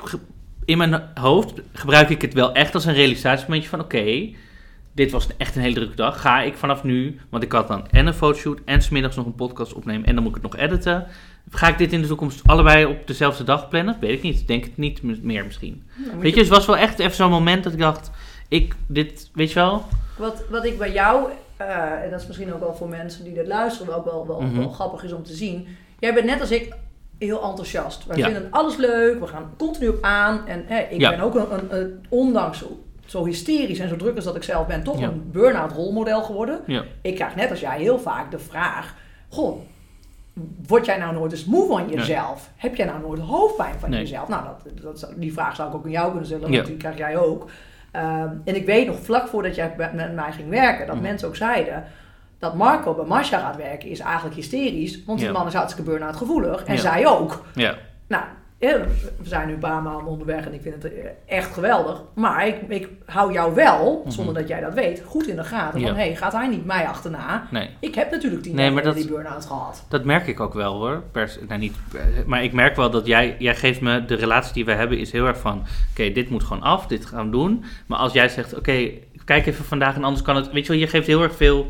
in 0.65 0.77
mijn 0.77 1.01
hoofd 1.13 1.53
gebruik 1.73 2.09
ik 2.09 2.21
het 2.21 2.33
wel 2.33 2.53
echt 2.53 2.73
als 2.73 2.85
een 2.85 2.93
realisatiemomentje 2.93 3.69
van, 3.69 3.79
oké, 3.79 4.29
dit 4.95 5.11
was 5.11 5.27
echt 5.37 5.55
een 5.55 5.61
hele 5.61 5.75
drukke 5.75 5.95
dag. 5.95 6.21
Ga 6.21 6.41
ik 6.41 6.55
vanaf 6.55 6.83
nu, 6.83 7.19
want 7.29 7.43
ik 7.43 7.51
had 7.51 7.67
dan 7.67 7.87
en 7.91 8.07
een 8.07 8.13
fotoshoot 8.13 8.59
en 8.65 8.81
smiddags 8.81 9.15
nog 9.15 9.25
een 9.25 9.35
podcast 9.35 9.73
opnemen 9.73 10.05
en 10.07 10.13
dan 10.15 10.23
moet 10.23 10.35
ik 10.35 10.41
het 10.43 10.51
nog 10.51 10.61
editen. 10.61 11.07
Ga 11.49 11.67
ik 11.67 11.77
dit 11.77 11.93
in 11.93 12.01
de 12.01 12.07
toekomst 12.07 12.41
allebei 12.45 12.85
op 12.85 13.07
dezelfde 13.07 13.43
dag 13.43 13.69
plannen? 13.69 13.97
Weet 13.99 14.11
ik 14.17 14.21
niet. 14.21 14.47
Denk 14.47 14.63
het 14.63 14.77
niet 14.77 15.23
meer 15.23 15.45
misschien. 15.45 15.83
nou, 16.05 16.19
Weet 16.19 16.33
je, 16.33 16.39
het 16.39 16.49
was 16.49 16.65
wel 16.65 16.77
echt 16.77 16.99
even 16.99 17.15
zo'n 17.15 17.29
moment 17.29 17.63
dat 17.63 17.73
ik 17.73 17.79
dacht, 17.79 18.11
ik, 18.47 18.75
dit, 18.87 19.29
weet 19.33 19.49
je 19.49 19.55
wel? 19.59 19.85
Wat, 20.17 20.43
wat 20.49 20.65
ik 20.65 20.77
bij 20.77 20.91
jou, 20.93 21.29
eh, 21.57 22.03
en 22.03 22.09
dat 22.11 22.21
is 22.21 22.27
misschien 22.27 22.53
ook 22.53 22.59
wel 22.59 22.73
voor 22.75 22.89
mensen 22.89 23.23
die 23.23 23.33
dit 23.33 23.47
luisteren, 23.47 23.95
ook 23.95 24.05
wel, 24.05 24.27
wel, 24.27 24.41
Mhm. 24.41 24.57
wel 24.57 24.69
grappig 24.69 25.03
is 25.03 25.13
om 25.13 25.23
te 25.23 25.33
zien. 25.33 25.67
Jij 25.99 26.13
bent 26.13 26.25
net 26.25 26.39
als 26.41 26.51
ik 26.51 26.73
heel 27.19 27.43
enthousiast. 27.43 28.05
Wij 28.05 28.17
Ja. 28.17 28.25
vinden 28.25 28.47
alles 28.51 28.75
leuk, 28.77 29.19
we 29.19 29.27
gaan 29.27 29.51
continu 29.57 29.87
op 29.87 30.03
aan. 30.03 30.47
En 30.47 30.63
hè, 30.67 30.79
ik 30.79 30.99
Ja. 30.99 31.09
ben 31.09 31.19
ook 31.19 31.35
een, 31.35 31.53
een, 31.53 31.75
een- 31.79 32.05
ondanks 32.09 32.63
zo, 33.17 33.25
hysterisch 33.25 33.79
en 33.79 33.89
zo 33.89 33.95
druk 33.95 34.15
als 34.15 34.23
dat 34.25 34.35
ik 34.35 34.43
zelf 34.43 34.67
ben, 34.67 34.83
toch 34.83 34.99
Ja. 34.99 35.07
een 35.07 35.29
burn-out 35.31 35.71
rolmodel 35.71 36.23
geworden. 36.23 36.59
Ja. 36.65 36.83
Ik 37.01 37.15
krijg 37.15 37.35
net 37.35 37.49
als 37.49 37.59
jij 37.59 37.77
heel 37.79 37.99
vaak 37.99 38.31
de 38.31 38.39
vraag: 38.39 38.95
Goh, 39.29 39.61
word 40.67 40.85
jij 40.85 40.97
nou 40.97 41.13
nooit 41.13 41.31
eens 41.31 41.45
moe 41.45 41.67
van 41.67 41.89
jezelf? 41.89 42.49
Heb 42.55 42.75
jij 42.75 42.85
nou 42.85 43.01
nooit 43.01 43.19
hoofdpijn 43.19 43.79
van 43.79 43.89
Nee. 43.89 43.99
jezelf? 43.99 44.27
Nou, 44.27 44.43
dat, 44.81 44.99
dat, 44.99 45.13
die 45.17 45.33
vraag 45.33 45.55
zou 45.55 45.69
ik 45.69 45.75
ook 45.75 45.85
aan 45.85 45.91
jou 45.91 46.07
kunnen 46.09 46.25
stellen, 46.25 46.49
Ja. 46.49 46.55
want 46.55 46.67
die 46.67 46.77
krijg 46.77 46.97
jij 46.97 47.17
ook. 47.17 47.49
Ehm, 47.91 48.29
en 48.45 48.55
ik 48.55 48.65
weet 48.65 48.87
nog 48.87 48.99
vlak 48.99 49.27
voordat 49.27 49.55
jij 49.55 49.73
met, 49.77 50.13
mij 50.15 50.31
ging 50.31 50.49
werken, 50.49 50.85
dat 50.87 50.95
Mhm. 50.95 51.03
mensen 51.03 51.27
ook 51.27 51.35
zeiden 51.35 51.83
dat 52.39 52.55
Marco 52.55 52.93
bij 52.93 53.05
Masha 53.05 53.39
gaat 53.39 53.55
werken 53.55 53.89
is 53.89 53.99
eigenlijk 53.99 54.35
hysterisch, 54.35 55.03
want 55.05 55.19
die 55.19 55.31
man 55.31 55.47
is 55.47 55.53
hartstikke 55.53 55.89
burn-out 55.91 56.15
gevoelig 56.15 56.63
en 56.63 56.79
zij 56.79 57.07
ook. 57.07 57.45
Ja. 57.53 57.75
Nou, 58.07 58.23
we 58.59 58.85
zijn 59.21 59.47
nu 59.47 59.53
een 59.53 59.59
paar 59.59 59.81
maanden 59.81 60.05
onderweg 60.05 60.45
en 60.45 60.53
ik 60.53 60.61
vind 60.61 60.83
het 60.83 60.93
eh, 60.93 61.05
echt 61.25 61.53
geweldig. 61.53 62.01
Maar 62.15 62.47
ik, 62.47 62.55
ik 62.67 62.89
hou 63.05 63.33
jou 63.33 63.55
wel, 63.55 63.99
Mhm. 64.01 64.11
zonder 64.11 64.33
dat 64.33 64.47
jij 64.47 64.59
dat 64.61 64.73
weet, 64.73 65.03
goed 65.05 65.27
in 65.27 65.35
de 65.35 65.43
gaten. 65.43 65.79
Ja. 65.79 65.87
Van, 65.87 65.95
hé, 65.95 66.15
gaat 66.15 66.33
hij 66.33 66.47
niet 66.47 66.65
mij 66.65 66.85
achterna? 66.87 67.47
Nee. 67.51 67.69
Ik 67.79 67.95
heb 67.95 68.11
natuurlijk 68.11 68.43
tien 68.43 68.55
Nee, 68.55 68.71
maar 68.71 68.83
dat- 68.83 68.95
die 68.95 69.07
burn-out 69.07 69.45
gehad. 69.45 69.85
Dat 69.89 70.03
merk 70.03 70.27
ik 70.27 70.39
ook 70.39 70.53
wel 70.53 70.73
hoor. 70.73 71.03
Pers, 71.11 71.37
nou, 71.47 71.59
niet, 71.59 71.75
per- 71.91 72.23
maar 72.25 72.43
ik 72.43 72.53
merk 72.53 72.75
wel 72.75 72.89
dat 72.89 73.05
jij, 73.05 73.35
jij 73.39 73.55
geeft 73.55 73.81
me, 73.81 74.05
de 74.05 74.15
relatie 74.15 74.53
die 74.53 74.65
we 74.65 74.71
hebben 74.71 74.97
is 74.97 75.11
heel 75.11 75.25
erg 75.25 75.37
van, 75.39 75.63
oké, 75.91 76.11
dit 76.11 76.29
moet 76.29 76.43
gewoon 76.43 76.63
af, 76.63 76.87
dit 76.87 77.05
gaan 77.05 77.25
we 77.25 77.31
doen. 77.31 77.63
Maar 77.85 77.99
als 77.99 78.13
jij 78.13 78.29
zegt, 78.29 78.57
oké, 78.57 78.89
kijk 79.25 79.45
even 79.45 79.65
vandaag 79.65 79.95
en 79.95 80.03
anders 80.03 80.23
kan 80.23 80.35
het, 80.35 80.51
weet 80.51 80.65
je 80.65 80.71
wel, 80.71 80.81
je 80.81 80.87
geeft 80.87 81.07
heel 81.07 81.21
erg 81.23 81.35
veel, 81.35 81.67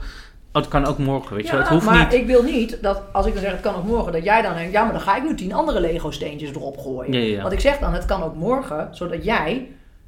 oh, 0.56 0.62
het 0.62 0.68
kan 0.68 0.86
ook 0.86 0.98
morgen, 0.98 1.36
weet 1.36 1.46
je 1.46 1.52
wel, 1.52 1.60
het 1.62 1.70
hoeft 1.70 1.86
maar 1.86 2.04
niet. 2.04 2.14
ik 2.14 2.26
wil 2.26 2.44
niet 2.44 2.78
dat 2.82 3.02
als 3.12 3.26
ik 3.26 3.34
dan 3.34 3.42
zeg 3.42 3.52
het 3.52 3.62
kan 3.62 3.76
ook 3.76 3.84
morgen, 3.84 4.12
dat 4.12 4.24
jij 4.24 4.42
dan 4.42 4.54
denkt, 4.56 4.72
ja, 4.72 4.84
maar 4.84 4.94
dan 4.94 5.02
ga 5.02 5.16
ik 5.18 5.24
nu 5.24 5.36
tien 5.36 5.54
andere 5.54 5.80
Lego 5.80 6.12
steentjes 6.12 6.50
erop 6.50 6.78
gooien. 6.78 7.14
Ja, 7.14 7.20
ja, 7.20 7.36
ja. 7.36 7.42
Want 7.42 7.54
ik 7.54 7.60
zeg 7.60 7.78
dan, 7.78 7.94
het 7.94 8.06
kan 8.06 8.24
ook 8.24 8.36
morgen, 8.36 8.88
zodat 8.92 9.24
jij 9.24 9.68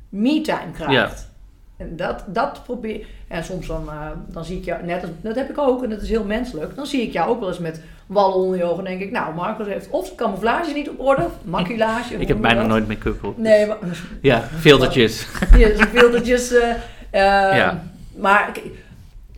me-time 0.10 0.72
krijgt. 0.74 1.30
En 1.78 1.96
dat, 1.96 2.24
dat 2.28 2.62
probeer 2.64 3.06
En 3.28 3.44
soms 3.44 3.68
dan, 3.68 3.90
eh, 3.90 3.96
dan 4.28 4.46
zie 4.46 4.58
ik 4.58 4.66
jou, 4.66 4.84
net 4.86 5.02
als, 5.02 5.12
dat 5.22 5.36
heb 5.36 5.50
ik 5.50 5.58
ook 5.58 5.84
en 5.84 5.90
dat 5.90 6.02
is 6.02 6.10
heel 6.10 6.24
menselijk. 6.24 6.76
Dan 6.76 6.86
zie 6.86 7.02
ik 7.02 7.14
jou 7.14 7.30
ook 7.30 7.40
wel 7.40 7.50
eens 7.50 7.60
met 7.60 7.82
wallen 8.06 8.36
onder 8.36 8.58
je 8.58 8.64
ogen. 8.64 8.86
En 8.86 8.92
denk 8.98 9.02
ik, 9.02 9.12
nou, 9.12 9.36
Marcus 9.36 9.68
heeft 9.68 9.90
of 9.90 10.16
camouflage 10.16 10.74
niet 10.74 10.90
op 10.90 11.00
orde, 11.00 11.28
maculage. 11.44 12.14
hoe 12.14 12.22
Ik 12.22 12.28
heb 12.28 12.42
bijna 12.42 12.60
dat? 12.60 12.70
nooit 12.70 12.88
make-up 12.88 13.24
op. 13.24 13.38
Nee, 13.38 13.66
maar, 13.66 13.78
Ja, 14.22 14.40
filtertjes. 14.60 15.28
ja, 15.58 15.68
filtertjes. 15.70 16.52
eh, 16.54 16.70
Ja. 17.58 17.84
Maar, 18.16 18.50
ik- 18.54 18.64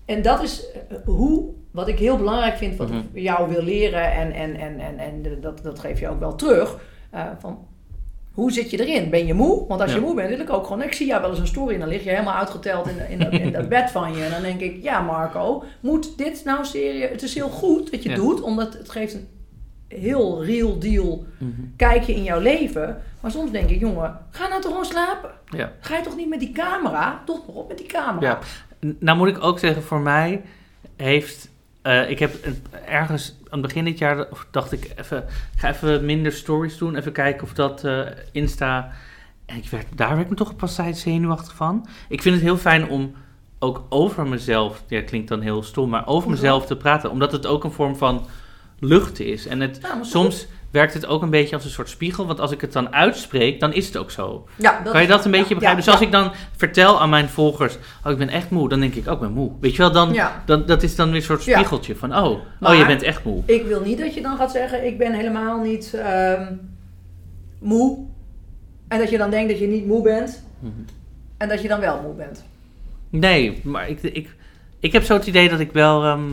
en 0.10 0.22
dat 0.22 0.44
is 0.44 0.66
eh, 0.90 0.98
hoe, 1.06 1.44
wat 1.72 1.88
ik 1.88 2.00
heel 2.00 2.18
belangrijk 2.18 2.58
vind, 2.58 2.76
wat 2.76 2.90
Mhm. 2.90 2.98
ik 3.14 3.22
jou 3.24 3.50
wil 3.50 3.64
leren. 3.64 4.12
En, 4.12 4.32
en, 4.32 4.56
en, 4.56 4.80
en, 4.80 4.98
en 5.00 5.42
dat, 5.42 5.64
dat 5.64 5.80
geef 5.80 6.00
je 6.00 6.10
ook 6.10 6.20
wel 6.20 6.36
terug. 6.36 6.78
eh, 7.10 7.26
van, 7.40 7.68
hoe 8.32 8.52
zit 8.52 8.70
je 8.72 8.86
erin? 8.86 9.10
Ben 9.10 9.26
je 9.26 9.34
moe? 9.34 9.68
Want 9.68 9.82
als 9.82 9.94
je 9.94 10.00
moe 10.00 10.16
bent, 10.16 10.30
wil 10.30 10.40
ik 10.40 10.50
ook 10.50 10.64
gewoon. 10.66 10.82
Ik 10.82 10.94
zie 10.94 11.08
jou 11.08 11.22
wel 11.22 11.30
eens 11.30 11.40
een 11.40 11.48
story 11.48 11.74
en 11.74 11.80
dan 11.80 11.90
lig 11.90 12.04
je 12.04 12.10
helemaal 12.10 12.34
uitgeteld 12.36 12.88
in, 12.88 13.10
in, 13.10 13.20
dat, 13.20 13.32
in 13.32 13.52
dat 13.52 13.70
bed 13.70 13.92
van 13.92 14.16
je. 14.16 14.24
En 14.24 14.32
dan 14.32 14.42
denk 14.42 14.60
ik, 14.62 14.84
ja 14.84 15.02
Marco, 15.02 15.64
moet 15.80 16.18
dit 16.18 16.42
nou 16.46 16.66
serieus? 16.66 17.10
Het 17.12 17.22
is 17.22 17.34
heel 17.36 17.50
goed 17.50 17.92
dat 17.92 18.04
je 18.04 18.10
Ja. 18.10 18.16
doet, 18.16 18.42
omdat 18.42 18.74
het 18.74 18.90
geeft 18.90 19.14
een 19.14 19.28
heel 19.88 20.44
real 20.46 20.80
deal 20.80 21.26
Mhm. 21.38 21.52
kijkje 21.76 22.14
in 22.16 22.24
jouw 22.24 22.40
leven. 22.40 23.02
Maar 23.22 23.32
soms 23.32 23.52
denk 23.52 23.70
ik, 23.70 23.80
jongen, 23.80 24.18
ga 24.30 24.48
nou 24.48 24.62
toch 24.62 24.72
gewoon 24.72 24.86
slapen. 24.86 25.30
Ja. 25.46 25.72
Ga 25.80 25.98
je 25.98 26.04
toch 26.04 26.16
niet 26.16 26.30
met 26.30 26.40
die 26.40 26.52
camera? 26.52 27.22
Toch 27.26 27.48
nog 27.48 27.56
op 27.56 27.68
met 27.68 27.78
die 27.78 27.88
camera. 27.88 28.28
Ja. 28.28 28.40
Nou 28.80 29.18
moet 29.18 29.28
ik 29.28 29.44
ook 29.44 29.60
zeggen, 29.60 29.84
voor 29.84 30.00
mij 30.00 30.42
heeft... 30.96 31.50
eh, 31.81 32.10
ik 32.10 32.20
heb 32.20 32.36
ergens 32.86 33.36
aan 33.44 33.60
het 33.60 33.68
begin 33.68 33.86
dit 33.86 33.98
jaar 33.98 34.28
dacht 34.52 34.72
ik 34.72 34.92
even... 34.96 35.18
Ik 35.54 35.60
ga 35.60 35.70
even 35.70 36.06
minder 36.06 36.31
stories 36.31 36.78
doen. 36.78 36.96
Even 36.96 37.12
kijken 37.12 37.44
of 37.44 37.54
dat 37.54 37.84
eh, 37.84 38.02
Insta... 38.31 38.92
En 39.46 39.58
ik 39.58 39.70
werd, 39.70 39.86
daar 39.96 40.10
werd 40.10 40.22
ik 40.22 40.30
me 40.30 40.36
toch 40.36 40.56
pas 40.56 40.76
tijd 40.76 40.98
zenuwachtig 40.98 41.56
van. 41.56 41.88
Ik 42.10 42.22
vind 42.22 42.36
het 42.36 42.44
heel 42.44 42.58
fijn 42.58 42.90
om 42.90 43.14
ook 43.60 43.86
over 43.90 44.28
mezelf... 44.28 44.84
Ja, 44.88 45.02
klinkt 45.02 45.28
dan 45.28 45.42
heel 45.42 45.64
stom, 45.64 45.90
maar 45.90 46.08
over 46.08 46.30
mezelf 46.30 46.66
te 46.66 46.78
praten. 46.78 47.12
Omdat 47.12 47.32
het 47.32 47.46
ook 47.46 47.64
een 47.64 47.72
vorm 47.72 47.96
van 47.96 48.25
lucht 48.80 49.20
is. 49.20 49.46
En 49.46 49.60
het, 49.60 49.80
soms 50.02 50.48
werkt 50.72 50.94
het 50.94 51.06
ook 51.06 51.22
een 51.22 51.30
beetje 51.30 51.56
als 51.56 51.66
een 51.66 51.72
soort 51.72 51.90
spiegel. 51.90 52.26
Want 52.28 52.40
als 52.40 52.52
ik 52.52 52.62
het 52.62 52.74
dan 52.74 52.94
uitspreek, 52.94 53.60
dan 53.60 53.74
is 53.74 53.86
het 53.86 53.98
ook 53.98 54.12
zo. 54.12 54.48
Ja, 54.56 54.72
Kan 54.72 55.02
je 55.02 55.08
dat 55.08 55.26
een 55.26 55.32
beetje 55.32 55.48
ja, 55.48 55.56
begrijpen? 55.56 55.84
dus 55.84 55.94
als 55.94 56.02
ik 56.02 56.12
dan 56.12 56.32
vertel 56.56 57.02
aan 57.02 57.10
mijn 57.10 57.30
volgers, 57.30 57.78
oh 58.06 58.12
ik 58.12 58.18
ben 58.18 58.30
echt 58.30 58.50
moe, 58.50 58.70
dan 58.70 58.80
denk 58.80 58.94
ik, 58.96 59.08
oh 59.08 59.14
ik 59.14 59.20
ben 59.20 59.32
moe. 59.32 59.52
Weet 59.60 59.72
je 59.72 59.78
wel, 59.78 59.92
dan, 59.92 60.18
dan, 60.46 60.66
dat 60.66 60.84
is 60.84 60.96
dan 60.96 61.08
weer 61.08 61.16
een 61.16 61.22
soort 61.22 61.42
spiegeltje 61.42 61.96
van, 61.96 62.16
oh, 62.16 62.40
oh 62.62 62.76
je 62.76 62.86
bent 62.86 63.04
echt 63.04 63.24
moe. 63.24 63.42
Ik 63.46 63.66
wil 63.66 63.82
niet 63.82 63.98
dat 63.98 64.14
je 64.14 64.22
dan 64.22 64.38
gaat 64.38 64.52
zeggen, 64.52 64.86
ik 64.86 64.98
ben 64.98 65.14
helemaal 65.14 65.62
niet 65.62 65.94
ehm, 65.94 66.54
moe. 67.60 67.98
En 68.88 69.00
dat 69.00 69.10
je 69.10 69.18
dan 69.18 69.30
denkt 69.30 69.50
dat 69.50 69.60
je 69.60 69.68
niet 69.68 69.86
moe 69.86 70.02
bent. 70.02 70.44
Mhm. 70.60 70.72
En 71.38 71.50
dat 71.50 71.62
je 71.62 71.68
dan 71.68 71.80
wel 71.80 72.02
moe 72.02 72.14
bent. 72.14 72.44
Nee, 73.10 73.62
maar 73.64 73.90
ik, 73.90 74.02
ik, 74.02 74.36
ik 74.80 74.92
heb 74.92 75.04
zo 75.04 75.14
het 75.14 75.28
idee 75.28 75.50
dat 75.50 75.60
ik 75.60 75.72
wel 75.72 76.04
ehm, 76.04 76.32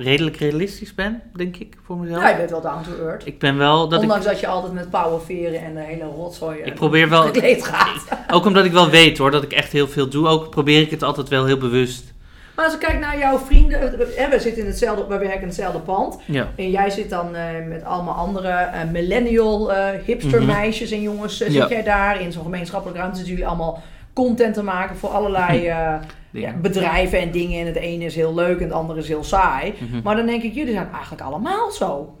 redelijk 0.00 0.36
realistisch 0.36 0.94
ben, 0.94 1.22
denk 1.36 1.56
ik, 1.56 1.76
voor 1.84 1.96
mezelf. 1.96 2.22
Ja, 2.22 2.28
je 2.28 2.36
bent 2.36 2.50
wel 2.50 2.60
down 2.60 2.82
to 2.84 3.06
earth. 3.06 3.26
Ik 3.26 3.38
ben 3.38 3.56
wel, 3.56 3.88
dat 3.88 3.98
ik, 3.98 4.04
Ondanks 4.08 4.24
dat 4.26 4.40
je 4.40 4.46
altijd 4.46 4.72
met 4.72 4.90
powerveren 4.90 5.60
en 5.64 5.74
de 5.74 5.80
hele 5.80 6.04
rotzooi 6.04 6.60
eh, 6.60 6.66
ik 6.66 6.74
probeer 6.74 7.08
wel, 7.08 7.22
gekleed 7.32 7.64
gaat. 7.64 8.04
ook 8.36 8.46
omdat 8.46 8.64
ik 8.64 8.72
wel 8.72 8.90
weet 8.90 9.18
hoor, 9.18 9.30
dat 9.30 9.42
ik 9.42 9.52
echt 9.52 9.72
heel 9.72 9.88
veel 9.88 10.08
doe, 10.08 10.26
ook 10.28 10.50
probeer 10.50 10.80
ik 10.80 10.90
het 10.90 11.02
altijd 11.02 11.28
wel 11.28 11.44
heel 11.46 11.58
bewust. 11.58 12.12
Maar 12.56 12.64
als 12.64 12.74
ik 12.74 12.80
kijk 12.80 12.98
naar 13.00 13.18
jouw 13.18 13.38
vrienden, 13.38 13.80
eh, 14.16 14.28
we 14.28 14.38
zitten 14.40 14.62
in 14.62 14.68
hetzelfde, 14.68 15.02
we 15.08 15.18
werken 15.18 15.40
in 15.40 15.46
hetzelfde 15.46 15.78
pand. 15.78 16.18
Ja, 16.26 16.48
En 16.56 16.70
jij 16.70 16.90
zit 16.90 17.10
dan 17.10 17.34
eh, 17.34 17.42
met 17.68 17.84
allemaal 17.84 18.14
andere 18.14 18.48
eh, 18.48 18.80
millennial 18.90 19.72
eh, 19.72 19.88
hipster 20.04 20.42
Mhm. 20.42 20.46
meisjes 20.52 20.90
en 20.90 21.00
jongens. 21.02 21.40
eh, 21.40 21.48
Ja. 21.48 21.60
Zit 21.60 21.70
jij 21.70 21.82
daar 21.82 22.20
in 22.20 22.32
zo'n 22.32 22.42
gemeenschappelijke 22.42 23.00
ruimte? 23.00 23.16
Zitten 23.18 23.34
jullie 23.36 23.48
allemaal 23.50 23.82
content 24.12 24.54
te 24.54 24.62
maken 24.62 24.96
voor 24.96 25.08
allerlei 25.08 25.66
eh, 25.68 25.94
ja, 26.30 26.52
bedrijven 26.52 27.18
en 27.18 27.30
dingen. 27.30 27.60
En 27.60 27.66
het 27.66 27.76
ene 27.76 28.04
is 28.04 28.14
heel 28.14 28.34
leuk 28.34 28.56
en 28.58 28.64
het 28.64 28.72
andere 28.72 28.98
is 28.98 29.08
heel 29.08 29.24
saai. 29.24 29.74
Mhm. 29.78 30.00
Maar 30.02 30.16
dan 30.16 30.26
denk 30.26 30.42
ik, 30.42 30.54
jullie 30.54 30.72
zijn 30.72 30.88
eigenlijk 30.92 31.22
allemaal 31.22 31.70
zo. 31.70 32.14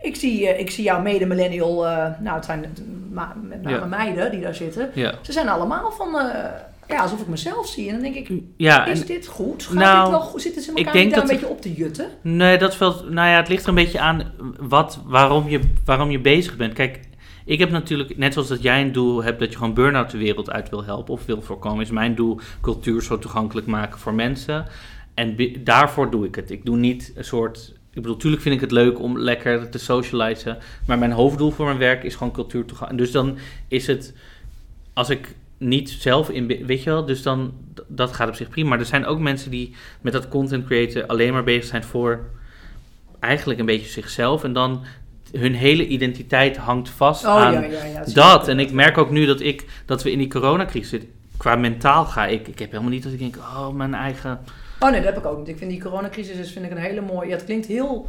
Ik 0.00 0.16
zie, 0.16 0.48
eh, 0.48 0.60
ik 0.60 0.70
zie 0.70 0.84
jouw 0.84 1.00
mede-millennial, 1.00 1.86
eh, 1.86 2.06
nou 2.20 2.36
het 2.36 2.44
zijn 2.44 2.60
met 2.60 3.62
name 3.62 3.78
Ja. 3.78 3.84
meiden 3.84 4.30
die 4.30 4.40
daar 4.40 4.54
zitten. 4.54 4.90
Ja, 4.94 5.14
Ze 5.22 5.32
zijn 5.32 5.48
allemaal 5.48 5.90
van, 5.90 6.18
eh, 6.18 6.50
ja, 6.88 7.02
alsof 7.02 7.20
ik 7.20 7.26
mezelf 7.26 7.66
zie. 7.66 7.86
En 7.88 7.92
dan 7.92 8.02
denk 8.12 8.28
ik, 8.28 8.42
ja 8.56 8.86
is 8.86 9.00
en, 9.00 9.06
dit 9.06 9.26
goed? 9.26 9.62
Gaat 9.64 9.74
Nou, 9.74 10.00
dit 10.02 10.10
wel 10.10 10.20
goed? 10.20 10.42
Zitten 10.42 10.62
ze 10.62 10.72
elkaar 10.74 10.92
denk 10.92 11.04
niet 11.04 11.14
daar 11.14 11.22
dat 11.22 11.30
een 11.30 11.36
beetje 11.36 11.52
op 11.52 11.60
te 11.60 11.72
jutten? 11.72 12.06
Nee, 12.20 12.58
dat 12.58 12.78
wel. 12.78 13.04
Nou 13.08 13.28
ja, 13.28 13.36
het 13.36 13.48
ligt 13.48 13.62
er 13.62 13.68
een 13.68 13.74
beetje 13.74 14.00
aan 14.00 14.32
wat, 14.58 15.00
waarom, 15.06 15.48
je, 15.48 15.60
waarom 15.84 16.10
je 16.10 16.20
bezig 16.20 16.56
bent. 16.56 16.72
Kijk, 16.72 17.00
ik 17.50 17.58
heb 17.58 17.70
natuurlijk, 17.70 18.16
net 18.16 18.32
zoals 18.32 18.48
dat 18.48 18.62
jij 18.62 18.80
een 18.80 18.92
doel 18.92 19.22
hebt 19.22 19.38
dat 19.38 19.50
je 19.50 19.58
gewoon 19.58 19.74
burn-out 19.74 20.10
de 20.10 20.18
wereld 20.18 20.50
uit 20.50 20.68
wil 20.68 20.84
helpen 20.84 21.14
of 21.14 21.26
wil 21.26 21.42
voorkomen, 21.42 21.82
is 21.82 21.90
mijn 21.90 22.14
doel 22.14 22.40
cultuur 22.60 23.02
zo 23.02 23.18
toegankelijk 23.18 23.66
maken 23.66 23.98
voor 23.98 24.14
mensen. 24.14 24.66
En 25.14 25.36
daarvoor 25.64 26.10
doe 26.10 26.26
ik 26.26 26.34
het. 26.34 26.50
Ik 26.50 26.64
doe 26.64 26.76
niet 26.76 27.12
een 27.14 27.24
soort... 27.24 27.74
Ik 27.92 28.02
bedoel, 28.02 28.16
tuurlijk 28.16 28.42
vind 28.42 28.54
ik 28.54 28.60
het 28.60 28.70
leuk 28.70 29.00
om 29.00 29.18
lekker 29.18 29.68
te 29.68 29.78
socializen. 29.78 30.58
Maar 30.86 30.98
mijn 30.98 31.12
hoofddoel 31.12 31.50
voor 31.50 31.66
mijn 31.66 31.78
werk 31.78 32.02
is 32.02 32.14
gewoon 32.14 32.32
cultuur 32.32 32.64
gaan. 32.74 32.96
Dus 32.96 33.10
dan 33.10 33.38
is 33.68 33.86
het... 33.86 34.14
Als 34.92 35.10
ik 35.10 35.34
niet 35.58 35.90
zelf 35.90 36.30
in... 36.30 36.46
Weet 36.46 36.82
je 36.82 36.90
wel? 36.90 37.04
Dus 37.04 37.22
dan... 37.22 37.52
Dat 37.86 38.12
gaat 38.12 38.28
op 38.28 38.34
zich 38.34 38.48
prima. 38.48 38.68
Maar 38.68 38.78
er 38.78 38.84
zijn 38.86 39.06
ook 39.06 39.18
mensen 39.18 39.50
die 39.50 39.74
met 40.00 40.12
dat 40.12 40.28
content 40.28 40.64
createn 40.66 41.06
alleen 41.06 41.32
maar 41.32 41.44
bezig 41.44 41.64
zijn 41.64 41.84
voor... 41.84 42.20
Eigenlijk 43.20 43.60
een 43.60 43.66
beetje 43.66 43.90
zichzelf. 43.90 44.44
En 44.44 44.52
dan 44.52 44.84
hun 45.32 45.54
hele 45.54 45.86
identiteit 45.86 46.56
hangt 46.56 46.88
vast 46.88 47.24
Oh 47.24 47.30
aan 47.36 47.52
ja, 47.52 47.60
ja, 47.60 47.84
ja. 47.84 48.04
dat. 48.14 48.48
En 48.48 48.58
ik 48.58 48.72
merk 48.72 48.98
ook 48.98 49.10
nu 49.10 49.26
dat, 49.26 49.40
ik, 49.40 49.64
dat 49.86 50.02
we 50.02 50.10
in 50.12 50.18
die 50.18 50.28
coronacrisis 50.28 50.88
zitten. 50.88 51.08
Qua 51.36 51.56
mentaal 51.56 52.04
ga 52.04 52.26
ik... 52.26 52.48
Ik 52.48 52.58
heb 52.58 52.70
helemaal 52.70 52.90
niet 52.92 53.02
dat 53.02 53.12
ik 53.12 53.18
denk... 53.18 53.36
Oh, 53.36 53.68
mijn 53.68 53.94
eigen... 53.94 54.40
Oh 54.80 54.90
nee, 54.90 55.00
dat 55.02 55.14
heb 55.14 55.24
ik 55.24 55.30
ook 55.30 55.38
niet. 55.38 55.48
Ik 55.48 55.58
vind 55.58 55.70
die 55.70 55.80
coronacrisis 55.82 56.36
is, 56.36 56.52
vind 56.52 56.64
ik 56.64 56.70
een 56.70 56.76
hele 56.76 57.00
mooie... 57.00 57.28
Ja, 57.28 57.34
het 57.34 57.44
klinkt 57.44 57.66
heel 57.66 58.08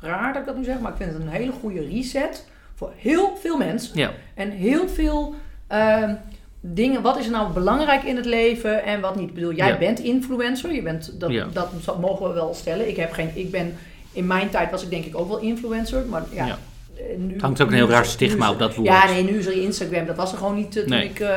raar 0.00 0.32
dat 0.32 0.40
ik 0.42 0.46
dat 0.48 0.56
nu 0.56 0.64
zeg, 0.64 0.80
maar 0.80 0.90
ik 0.90 0.96
vind 0.96 1.12
het 1.12 1.22
een 1.22 1.28
hele 1.28 1.52
goede 1.52 1.86
reset 1.86 2.44
voor 2.74 2.92
heel 2.96 3.36
veel 3.40 3.56
mensen. 3.56 3.98
Ja, 3.98 4.10
En 4.34 4.50
heel 4.50 4.88
veel 4.88 5.34
ehm, 5.66 6.14
dingen. 6.60 7.02
Wat 7.02 7.18
is 7.18 7.24
er 7.26 7.32
nou 7.32 7.52
belangrijk 7.52 8.02
in 8.02 8.16
het 8.16 8.24
leven 8.24 8.84
en 8.84 9.00
wat 9.00 9.16
niet? 9.16 9.28
Ik 9.28 9.34
bedoel, 9.34 9.52
jij 9.54 9.68
Ja. 9.68 9.78
bent 9.78 9.98
influencer. 9.98 10.72
Je 10.74 10.82
bent, 10.82 11.20
dat, 11.20 11.30
Ja. 11.30 11.46
dat 11.52 11.68
zo- 11.82 11.98
mogen 11.98 12.28
we 12.28 12.34
wel 12.34 12.54
stellen. 12.54 12.88
Ik 12.88 12.96
heb 12.96 13.12
geen... 13.12 13.30
Ik 13.34 13.50
ben... 13.50 13.74
In 14.14 14.26
mijn 14.26 14.48
tijd 14.50 14.70
was 14.70 14.82
ik 14.82 14.90
denk 14.90 15.04
ik 15.04 15.18
ook 15.18 15.28
wel 15.28 15.38
influencer, 15.38 16.04
maar 16.06 16.22
ja... 16.30 16.46
Ja. 16.46 16.58
eh, 16.96 17.02
Nu, 17.18 17.36
hangt 17.40 17.60
ook 17.62 17.68
een 17.68 17.74
heel 17.74 17.88
raar 17.88 18.04
stigma 18.04 18.50
op 18.50 18.58
dat 18.58 18.74
woord. 18.74 18.88
Ja, 18.88 19.06
nee, 19.06 19.24
nu 19.24 19.38
is 19.38 19.46
er 19.46 19.62
Instagram. 19.62 20.06
Dat 20.06 20.16
was 20.16 20.32
er 20.32 20.38
gewoon 20.38 20.54
niet 20.54 20.76
eh, 20.76 20.82
toen 20.82 20.90
Nee. 20.90 21.04
ik... 21.08 21.20
eh, 21.20 21.28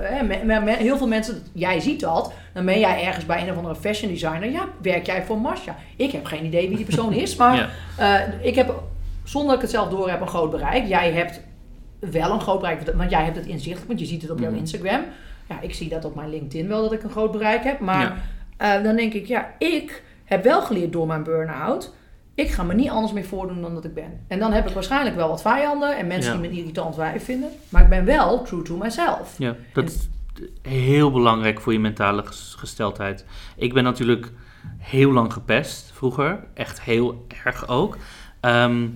hè, 0.00 0.22
me- 0.22 0.40
me- 0.44 0.60
me- 0.60 0.76
heel 0.76 0.96
veel 0.98 1.06
mensen... 1.08 1.42
Jij 1.52 1.80
ziet 1.80 2.00
dat. 2.00 2.32
Dan 2.54 2.64
ben 2.64 2.78
jij 2.78 3.04
ergens 3.06 3.26
bij 3.26 3.42
een 3.42 3.50
of 3.50 3.56
andere 3.56 3.74
fashion 3.76 4.10
designer. 4.12 4.50
Ja, 4.50 4.68
werk 4.82 5.06
jij 5.06 5.22
voor 5.24 5.38
Masha? 5.40 5.76
Ik 5.96 6.10
heb 6.12 6.24
geen 6.24 6.44
idee 6.44 6.68
wie 6.68 6.76
die 6.76 6.84
persoon 6.86 7.12
is. 7.12 7.36
Maar 7.36 7.56
ja. 7.98 8.24
ik 8.42 8.54
heb, 8.54 8.82
zonder 9.24 9.48
dat 9.50 9.56
ik 9.56 9.62
het 9.62 9.70
zelf 9.70 9.88
door 9.88 10.10
heb, 10.10 10.20
een 10.20 10.28
groot 10.28 10.50
bereik. 10.50 10.86
Jij 10.86 11.12
hebt 11.12 11.40
wel 11.98 12.32
een 12.32 12.40
groot 12.40 12.60
bereik. 12.60 12.92
Want 12.96 13.10
jij 13.10 13.24
hebt 13.24 13.36
het 13.36 13.46
inzichtelijk, 13.46 13.86
want 13.88 14.00
je 14.00 14.06
ziet 14.06 14.22
het 14.22 14.30
op 14.30 14.38
jouw 14.38 14.50
Mhm. 14.50 14.58
Instagram. 14.58 15.00
Ja, 15.48 15.60
ik 15.60 15.74
zie 15.74 15.88
dat 15.88 16.04
op 16.04 16.14
mijn 16.14 16.30
LinkedIn 16.30 16.68
wel, 16.68 16.82
dat 16.82 16.92
ik 16.92 17.02
een 17.02 17.10
groot 17.10 17.32
bereik 17.32 17.64
heb. 17.64 17.78
Maar 17.80 18.16
Ja. 18.58 18.78
dan 18.80 18.96
denk 18.96 19.12
ik, 19.12 19.26
ja, 19.26 19.50
ik 19.58 20.02
heb 20.24 20.44
wel 20.44 20.62
geleerd 20.62 20.92
door 20.92 21.06
mijn 21.06 21.22
burn-out... 21.22 21.94
Ik 22.38 22.50
ga 22.50 22.62
me 22.62 22.74
niet 22.74 22.88
anders 22.90 23.12
meer 23.12 23.24
voordoen 23.24 23.60
dan 23.62 23.74
dat 23.74 23.84
ik 23.84 23.94
ben. 23.94 24.20
En 24.28 24.38
dan 24.38 24.52
heb 24.52 24.68
ik 24.68 24.74
waarschijnlijk 24.74 25.16
wel 25.16 25.28
wat 25.28 25.42
vijanden 25.42 25.96
en 25.98 26.06
mensen 26.06 26.34
Ja. 26.34 26.40
die 26.40 26.50
me 26.50 26.56
irritant 26.56 26.96
wijf 26.96 27.24
vinden. 27.24 27.48
Maar 27.68 27.82
ik 27.82 27.88
ben 27.88 28.04
wel 28.04 28.42
true 28.42 28.62
to 28.62 28.76
myself. 28.76 29.34
Ja, 29.38 29.56
dat 29.72 29.88
is 29.90 30.08
heel 30.62 31.10
belangrijk 31.12 31.60
voor 31.60 31.72
je 31.72 31.78
mentale 31.78 32.22
ges- 32.26 32.54
gesteldheid. 32.58 33.24
Ik 33.56 33.72
ben 33.74 33.84
natuurlijk 33.84 34.32
heel 34.78 35.12
lang 35.12 35.32
gepest 35.32 35.90
vroeger. 35.94 36.44
Echt 36.54 36.80
heel 36.82 37.26
erg 37.44 37.68
ook. 37.68 37.96
Ehm, 38.40 38.86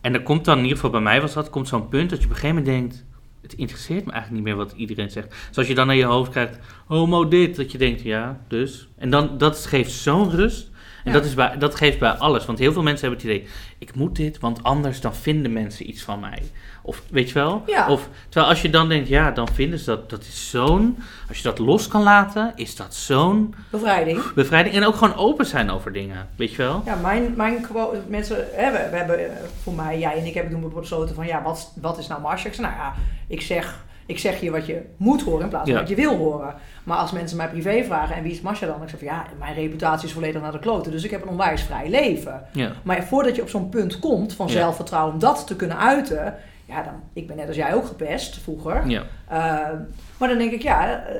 en 0.00 0.14
er 0.14 0.22
komt 0.22 0.44
dan, 0.44 0.56
in 0.56 0.62
ieder 0.62 0.76
geval 0.76 0.92
bij 0.92 1.00
mij 1.00 1.20
was 1.20 1.32
dat, 1.32 1.50
komt 1.50 1.68
zo'n 1.68 1.88
punt 1.88 2.10
dat 2.10 2.18
je 2.18 2.24
op 2.24 2.30
een 2.30 2.36
gegeven 2.38 2.56
moment 2.64 2.74
denkt... 2.80 3.04
Het 3.42 3.52
interesseert 3.52 4.04
me 4.04 4.12
eigenlijk 4.12 4.44
niet 4.44 4.54
meer 4.54 4.64
wat 4.64 4.72
iedereen 4.76 5.10
zegt. 5.10 5.34
Zoals 5.50 5.68
je 5.68 5.74
dan 5.74 5.86
naar 5.86 5.96
je 5.96 6.04
hoofd 6.04 6.30
krijgt, 6.30 6.58
homo 6.86 7.28
dit. 7.28 7.56
Dat 7.56 7.72
je 7.72 7.78
denkt, 7.78 8.02
ja, 8.02 8.40
dus. 8.48 8.88
En 8.96 9.10
dan, 9.10 9.38
dat 9.38 9.66
geeft 9.66 9.90
zo'n 9.92 10.30
rust. 10.30 10.70
En 11.08 11.14
dat, 11.14 11.24
is 11.24 11.34
bij, 11.34 11.58
dat 11.58 11.74
geeft 11.74 11.98
bij 11.98 12.10
alles. 12.10 12.46
Want 12.46 12.58
heel 12.58 12.72
veel 12.72 12.82
mensen 12.82 13.08
hebben 13.08 13.26
het 13.26 13.36
idee, 13.36 13.48
ik 13.78 13.94
moet 13.94 14.16
dit, 14.16 14.38
want 14.38 14.62
anders 14.62 15.00
dan 15.00 15.14
vinden 15.14 15.52
mensen 15.52 15.88
iets 15.88 16.02
van 16.02 16.20
mij. 16.20 16.42
Of, 16.82 17.02
weet 17.10 17.28
je 17.28 17.34
wel? 17.34 17.62
Ja. 17.66 17.88
Of, 17.88 18.08
terwijl 18.28 18.50
als 18.50 18.62
je 18.62 18.70
dan 18.70 18.88
denkt, 18.88 19.08
ja, 19.08 19.30
dan 19.30 19.48
vinden 19.52 19.78
ze 19.78 19.84
dat, 19.84 20.10
dat 20.10 20.20
is 20.20 20.50
zo'n... 20.50 20.98
Als 21.28 21.36
je 21.36 21.42
dat 21.42 21.58
los 21.58 21.88
kan 21.88 22.02
laten, 22.02 22.52
is 22.54 22.76
dat 22.76 22.94
zo'n 22.94 23.54
Bevrijding. 23.70 24.32
bevrijding. 24.32 24.74
En 24.74 24.84
ook 24.84 24.94
gewoon 24.94 25.16
open 25.16 25.46
zijn 25.46 25.70
over 25.70 25.92
dingen, 25.92 26.28
weet 26.36 26.50
je 26.50 26.56
wel? 26.56 26.82
Ja, 26.84 26.94
mijn, 26.94 27.34
mijn 27.36 27.60
quote, 27.60 28.00
mensen, 28.06 28.36
hè, 28.52 28.70
we, 28.72 28.88
we 28.90 28.96
hebben 28.96 29.18
eh, 29.18 29.36
voor 29.62 29.72
mij, 29.72 29.98
jij 29.98 30.18
en 30.18 30.26
ik 30.26 30.34
hebben 30.34 30.60
toen 30.60 30.72
besloten 30.74 31.14
van, 31.14 31.26
ja, 31.26 31.42
wat, 31.42 31.72
wat 31.80 31.98
is 31.98 32.06
nou 32.06 32.20
Marsha? 32.20 32.48
Ik 32.48 32.54
zei, 32.54 32.66
nou 32.66 32.78
ja, 32.78 32.94
ik 33.26 33.40
zeg, 33.40 33.84
ik 34.08 34.18
zeg 34.18 34.40
je 34.40 34.50
wat 34.50 34.66
je 34.66 34.82
moet 34.96 35.22
horen 35.22 35.42
in 35.42 35.48
plaats 35.48 35.64
van 35.64 35.72
Ja. 35.74 35.80
wat 35.80 35.88
je 35.88 35.94
wil 35.94 36.16
horen. 36.16 36.54
Maar 36.84 36.96
als 36.96 37.12
mensen 37.12 37.36
mij 37.36 37.48
privé 37.48 37.84
vragen, 37.84 38.16
en 38.16 38.22
wie 38.22 38.32
is 38.32 38.40
Marsha 38.40 38.66
dan? 38.66 38.82
Ik 38.82 38.88
zeg 38.88 38.98
van, 38.98 39.08
ja, 39.08 39.24
mijn 39.38 39.54
reputatie 39.54 40.06
is 40.08 40.12
volledig 40.14 40.42
naar 40.42 40.52
de 40.52 40.58
kloten, 40.58 40.92
dus 40.92 41.04
ik 41.04 41.10
heb 41.10 41.22
een 41.22 41.28
onwijs 41.28 41.62
vrij 41.62 41.88
leven. 41.90 42.42
Ja. 42.52 42.72
Maar 42.82 43.04
voordat 43.04 43.36
je 43.36 43.42
op 43.42 43.48
zo'n 43.48 43.68
punt 43.68 43.98
komt 43.98 44.32
van 44.34 44.48
zelfvertrouwen 44.48 45.12
om 45.14 45.18
dat 45.20 45.46
te 45.46 45.56
kunnen 45.56 45.78
uiten, 45.78 46.34
ja, 46.64 46.82
dan, 46.82 46.92
ik 47.12 47.26
ben 47.26 47.36
net 47.36 47.46
als 47.46 47.56
jij 47.56 47.74
ook 47.74 47.86
gepest 47.86 48.36
vroeger. 48.38 48.86
Ja. 48.88 49.02
Uh, 49.32 49.78
maar 50.18 50.28
dan 50.28 50.38
denk 50.38 50.52
ik, 50.52 50.62
ja, 50.62 50.98
uh, 51.08 51.14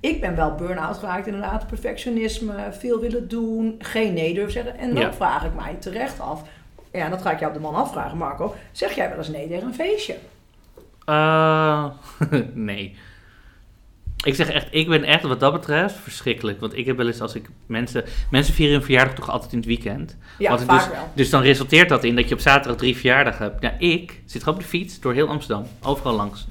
ik 0.00 0.20
ben 0.20 0.36
wel 0.36 0.54
burn-out 0.54 0.96
geraakt 0.98 1.26
inderdaad. 1.26 1.66
Perfectionisme, 1.66 2.54
veel 2.70 3.00
willen 3.00 3.28
doen, 3.28 3.74
geen 3.78 4.14
nee 4.14 4.34
durven 4.34 4.52
zeggen. 4.52 4.78
En 4.78 4.94
dan 4.94 5.02
Ja. 5.02 5.12
vraag 5.12 5.44
ik 5.44 5.54
mij 5.54 5.74
terecht 5.78 6.20
af, 6.20 6.42
ja, 6.92 7.08
dat 7.08 7.22
ga 7.22 7.30
ik 7.30 7.38
jou 7.38 7.52
op 7.52 7.56
de 7.56 7.62
man 7.64 7.74
afvragen, 7.74 8.18
Marco. 8.18 8.54
Zeg 8.72 8.92
jij 8.94 9.08
wel 9.08 9.18
eens 9.18 9.28
nee 9.28 9.48
tegen 9.48 9.66
een 9.66 9.74
feestje? 9.74 10.16
Eh, 11.08 11.84
nee. 12.54 12.96
Ik 14.24 14.34
zeg 14.34 14.50
echt, 14.50 14.66
ik 14.70 14.88
ben 14.88 15.04
echt 15.04 15.22
wat 15.22 15.40
dat 15.40 15.52
betreft 15.52 15.94
verschrikkelijk. 15.94 16.60
Want 16.60 16.76
ik 16.76 16.86
heb 16.86 16.96
wel 16.96 17.06
eens 17.06 17.20
als 17.20 17.34
ik 17.34 17.48
mensen... 17.66 18.04
Mensen 18.30 18.54
vieren 18.54 18.74
hun 18.74 18.84
verjaardag 18.84 19.14
toch 19.14 19.30
altijd 19.30 19.52
in 19.52 19.58
het 19.58 19.66
weekend. 19.66 20.16
Ja, 20.38 20.58
vaak 20.58 20.78
dus, 20.78 20.88
wel. 20.88 21.12
Dus 21.14 21.30
dan 21.30 21.42
resulteert 21.42 21.88
dat 21.88 22.04
in 22.04 22.16
dat 22.16 22.28
je 22.28 22.34
op 22.34 22.40
zaterdag 22.40 22.76
drie 22.76 22.96
verjaardagen 22.96 23.44
hebt. 23.44 23.62
Ja, 23.62 23.74
ik 23.78 24.22
zit 24.26 24.42
gewoon 24.42 24.58
op 24.58 24.64
de 24.64 24.68
fiets 24.68 25.00
door 25.00 25.12
heel 25.12 25.28
Amsterdam. 25.28 25.66
Overal 25.82 26.14
langs. 26.14 26.46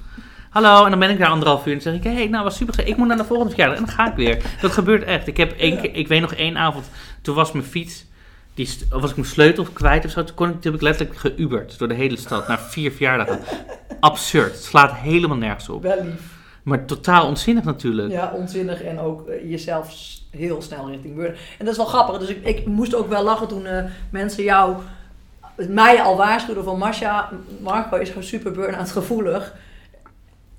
Hallo, 0.50 0.84
en 0.84 0.90
dan 0.90 0.98
ben 0.98 1.10
ik 1.10 1.18
daar 1.18 1.28
anderhalf 1.28 1.66
uur 1.66 1.72
en 1.72 1.78
dan 1.78 1.92
zeg 1.92 1.94
ik... 1.94 2.02
Hé, 2.02 2.14
hey, 2.14 2.26
nou 2.28 2.44
was 2.44 2.56
super. 2.56 2.86
Ik 2.86 2.96
moet 2.96 3.06
naar 3.08 3.16
de 3.16 3.24
volgende 3.24 3.50
verjaardag. 3.50 3.78
En 3.78 3.84
dan 3.84 3.94
ga 3.94 4.10
ik 4.10 4.16
weer. 4.16 4.42
Dat 4.60 4.72
gebeurt 4.72 5.02
echt. 5.02 5.26
Ik 5.26 5.36
heb 5.36 5.52
één 5.58 5.74
Ja. 5.74 5.80
keer... 5.80 5.94
Ik 5.94 6.08
weet 6.08 6.20
nog 6.20 6.34
één 6.34 6.56
avond... 6.56 6.90
Toen 7.22 7.34
was 7.34 7.52
mijn 7.52 7.64
fiets... 7.64 8.06
Die, 8.58 8.78
of 8.92 9.00
was 9.00 9.10
ik 9.10 9.16
mijn 9.16 9.28
sleutel 9.28 9.64
kwijt 9.72 10.04
of 10.04 10.10
zo. 10.10 10.24
Toen, 10.24 10.34
kon 10.34 10.48
ik, 10.48 10.52
toen 10.52 10.62
heb 10.62 10.74
ik 10.74 10.80
letterlijk 10.80 11.18
geuberd 11.18 11.78
door 11.78 11.88
de 11.88 11.94
hele 11.94 12.16
stad. 12.16 12.48
Naar 12.48 12.60
vier 12.60 12.92
verjaardagen. 12.92 13.40
Absurd. 14.00 14.52
Het 14.52 14.64
slaat 14.64 14.94
helemaal 14.94 15.36
nergens 15.36 15.68
op. 15.68 15.82
Wel 15.82 16.02
lief. 16.02 16.36
Maar 16.62 16.84
totaal 16.84 17.26
onzinnig 17.26 17.64
natuurlijk. 17.64 18.10
Ja, 18.10 18.32
onzinnig 18.34 18.82
en 18.82 18.98
ook 18.98 19.28
eh, 19.28 19.50
jezelf 19.50 19.94
heel 20.30 20.62
snel 20.62 20.90
richting 20.90 21.16
burn. 21.16 21.34
En 21.58 21.64
dat 21.64 21.68
is 21.68 21.76
wel 21.76 21.86
grappig. 21.86 22.18
Dus 22.18 22.28
ik, 22.28 22.44
ik 22.44 22.66
moest 22.66 22.94
ook 22.94 23.08
wel 23.08 23.22
lachen 23.24 23.48
toen 23.48 23.66
eh, 23.66 23.84
mensen 24.10 24.44
jou, 24.44 24.76
mij 25.68 26.02
al 26.02 26.16
waarschuwden 26.16 26.64
van 26.64 26.78
Masha, 26.78 27.30
Marco 27.60 27.96
is 27.96 28.08
gewoon 28.08 28.22
super 28.22 28.52
burn-out 28.52 28.90
gevoelig. 28.90 29.54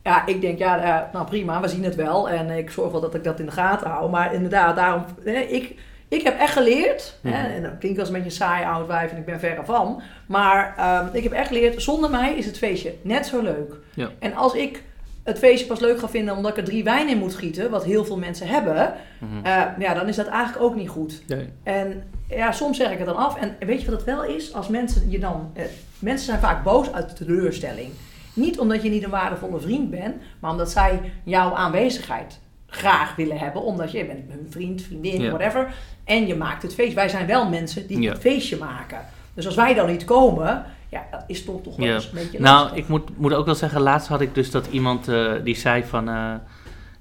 Ja, 0.04 0.26
ik 0.26 0.42
denk, 0.42 0.58
ja, 0.58 0.80
eh, 0.80 1.14
nou 1.14 1.26
prima, 1.26 1.62
we 1.62 1.68
zien 1.68 1.84
het 1.84 1.96
wel. 1.96 2.30
En 2.30 2.50
ik 2.50 2.70
zorg 2.70 2.92
wel 2.92 3.02
dat 3.02 3.16
ik 3.16 3.24
dat 3.24 3.40
in 3.40 3.46
de 3.46 3.52
gaten 3.52 3.90
hou. 3.90 4.10
Maar 4.10 4.34
inderdaad, 4.34 4.76
daarom, 4.76 5.06
ik, 5.50 5.76
ik 6.10 6.24
heb 6.24 6.40
echt 6.40 6.54
geleerd, 6.54 7.18
Mhm. 7.22 7.34
hè, 7.34 7.48
en 7.56 7.62
dat 7.62 7.78
klinkt 7.80 8.00
als 8.00 8.08
een 8.08 8.14
beetje 8.14 8.30
een 8.30 8.36
saai 8.36 8.66
oud 8.66 8.88
wijf 8.88 9.12
en 9.12 9.18
ik 9.18 9.26
ben 9.26 9.40
verre 9.40 9.66
van. 9.66 10.02
Maar 10.28 10.74
ehm, 10.78 11.08
ik 11.16 11.24
heb 11.24 11.32
echt 11.32 11.48
geleerd, 11.48 11.82
zonder 11.82 12.10
mij 12.10 12.34
is 12.34 12.46
het 12.46 12.58
feestje 12.58 12.94
net 13.02 13.26
zo 13.28 13.42
leuk. 13.42 13.74
Ja. 13.94 14.10
En 14.20 14.34
als 14.36 14.54
ik 14.54 14.84
het 15.24 15.38
feestje 15.40 15.66
pas 15.68 15.80
leuk 15.80 16.00
ga 16.00 16.10
vinden 16.10 16.36
omdat 16.36 16.52
ik 16.52 16.58
er 16.58 16.64
drie 16.64 16.84
wijn 16.84 17.10
in 17.10 17.18
moet 17.18 17.36
gieten, 17.36 17.70
wat 17.70 17.84
heel 17.84 18.06
veel 18.06 18.18
mensen 18.18 18.48
hebben, 18.48 18.94
Mhm. 19.20 19.46
eh, 19.46 19.62
ja, 19.80 19.94
dan 19.94 20.08
is 20.08 20.16
dat 20.16 20.28
eigenlijk 20.28 20.64
ook 20.64 20.76
niet 20.76 20.90
goed. 20.90 21.22
Nee. 21.28 21.50
En 21.64 22.04
ja, 22.30 22.52
soms 22.52 22.78
zeg 22.78 22.92
ik 22.92 22.98
het 22.98 23.08
dan 23.08 23.16
af. 23.16 23.38
En 23.38 23.56
weet 23.68 23.80
je 23.82 23.86
wat 23.90 23.96
het 23.96 24.06
wel 24.16 24.24
is? 24.24 24.54
Als 24.54 24.68
mensen 24.68 25.10
je 25.10 25.20
dan. 25.20 25.52
Eh, 25.54 25.64
mensen 26.00 26.26
zijn 26.26 26.40
vaak 26.40 26.64
boos 26.64 26.94
uit 26.94 27.16
teleurstelling. 27.16 27.90
Niet 28.34 28.60
omdat 28.60 28.84
je 28.84 28.90
niet 28.90 29.04
een 29.04 29.10
waardevolle 29.10 29.60
vriend 29.60 29.90
bent, 29.90 30.16
maar 30.40 30.52
omdat 30.52 30.72
zij 30.72 31.00
jouw 31.24 31.54
aanwezigheid 31.54 32.40
graag 32.70 33.16
willen 33.16 33.38
hebben. 33.38 33.62
Omdat 33.64 33.92
je 33.92 34.06
bent 34.06 34.20
hun 34.30 34.48
vriend, 34.50 34.82
vriendin, 34.82 35.22
Ja. 35.22 35.30
whatever. 35.30 35.74
En 36.04 36.28
je 36.28 36.36
maakt 36.36 36.62
het 36.64 36.74
feest. 36.74 36.94
Wij 36.94 37.10
zijn 37.10 37.28
wel 37.28 37.50
mensen 37.50 37.88
die 37.88 38.02
Ja. 38.02 38.12
het 38.12 38.22
feestje 38.22 38.58
maken. 38.58 39.00
Dus 39.34 39.46
als 39.46 39.56
wij 39.56 39.74
dan 39.74 39.88
niet 39.88 40.06
komen, 40.06 40.66
ja, 40.90 41.06
dat 41.12 41.24
is 41.28 41.46
toch 41.46 41.62
toch 41.64 41.76
wel 41.76 41.88
Ja. 41.88 41.96
een 41.96 42.02
beetje 42.14 42.40
Nou, 42.40 42.60
lastig. 42.60 42.78
ik 42.78 42.88
moet, 42.88 43.18
moet 43.18 43.34
ook 43.34 43.46
wel 43.46 43.56
zeggen, 43.56 43.82
laatst 43.82 44.08
had 44.08 44.22
ik 44.22 44.36
dus 44.36 44.52
dat 44.52 44.68
iemand 44.72 45.08
eh, 45.08 45.32
die 45.44 45.56
zei 45.56 45.84
van... 45.84 46.10
eh, 46.10 46.34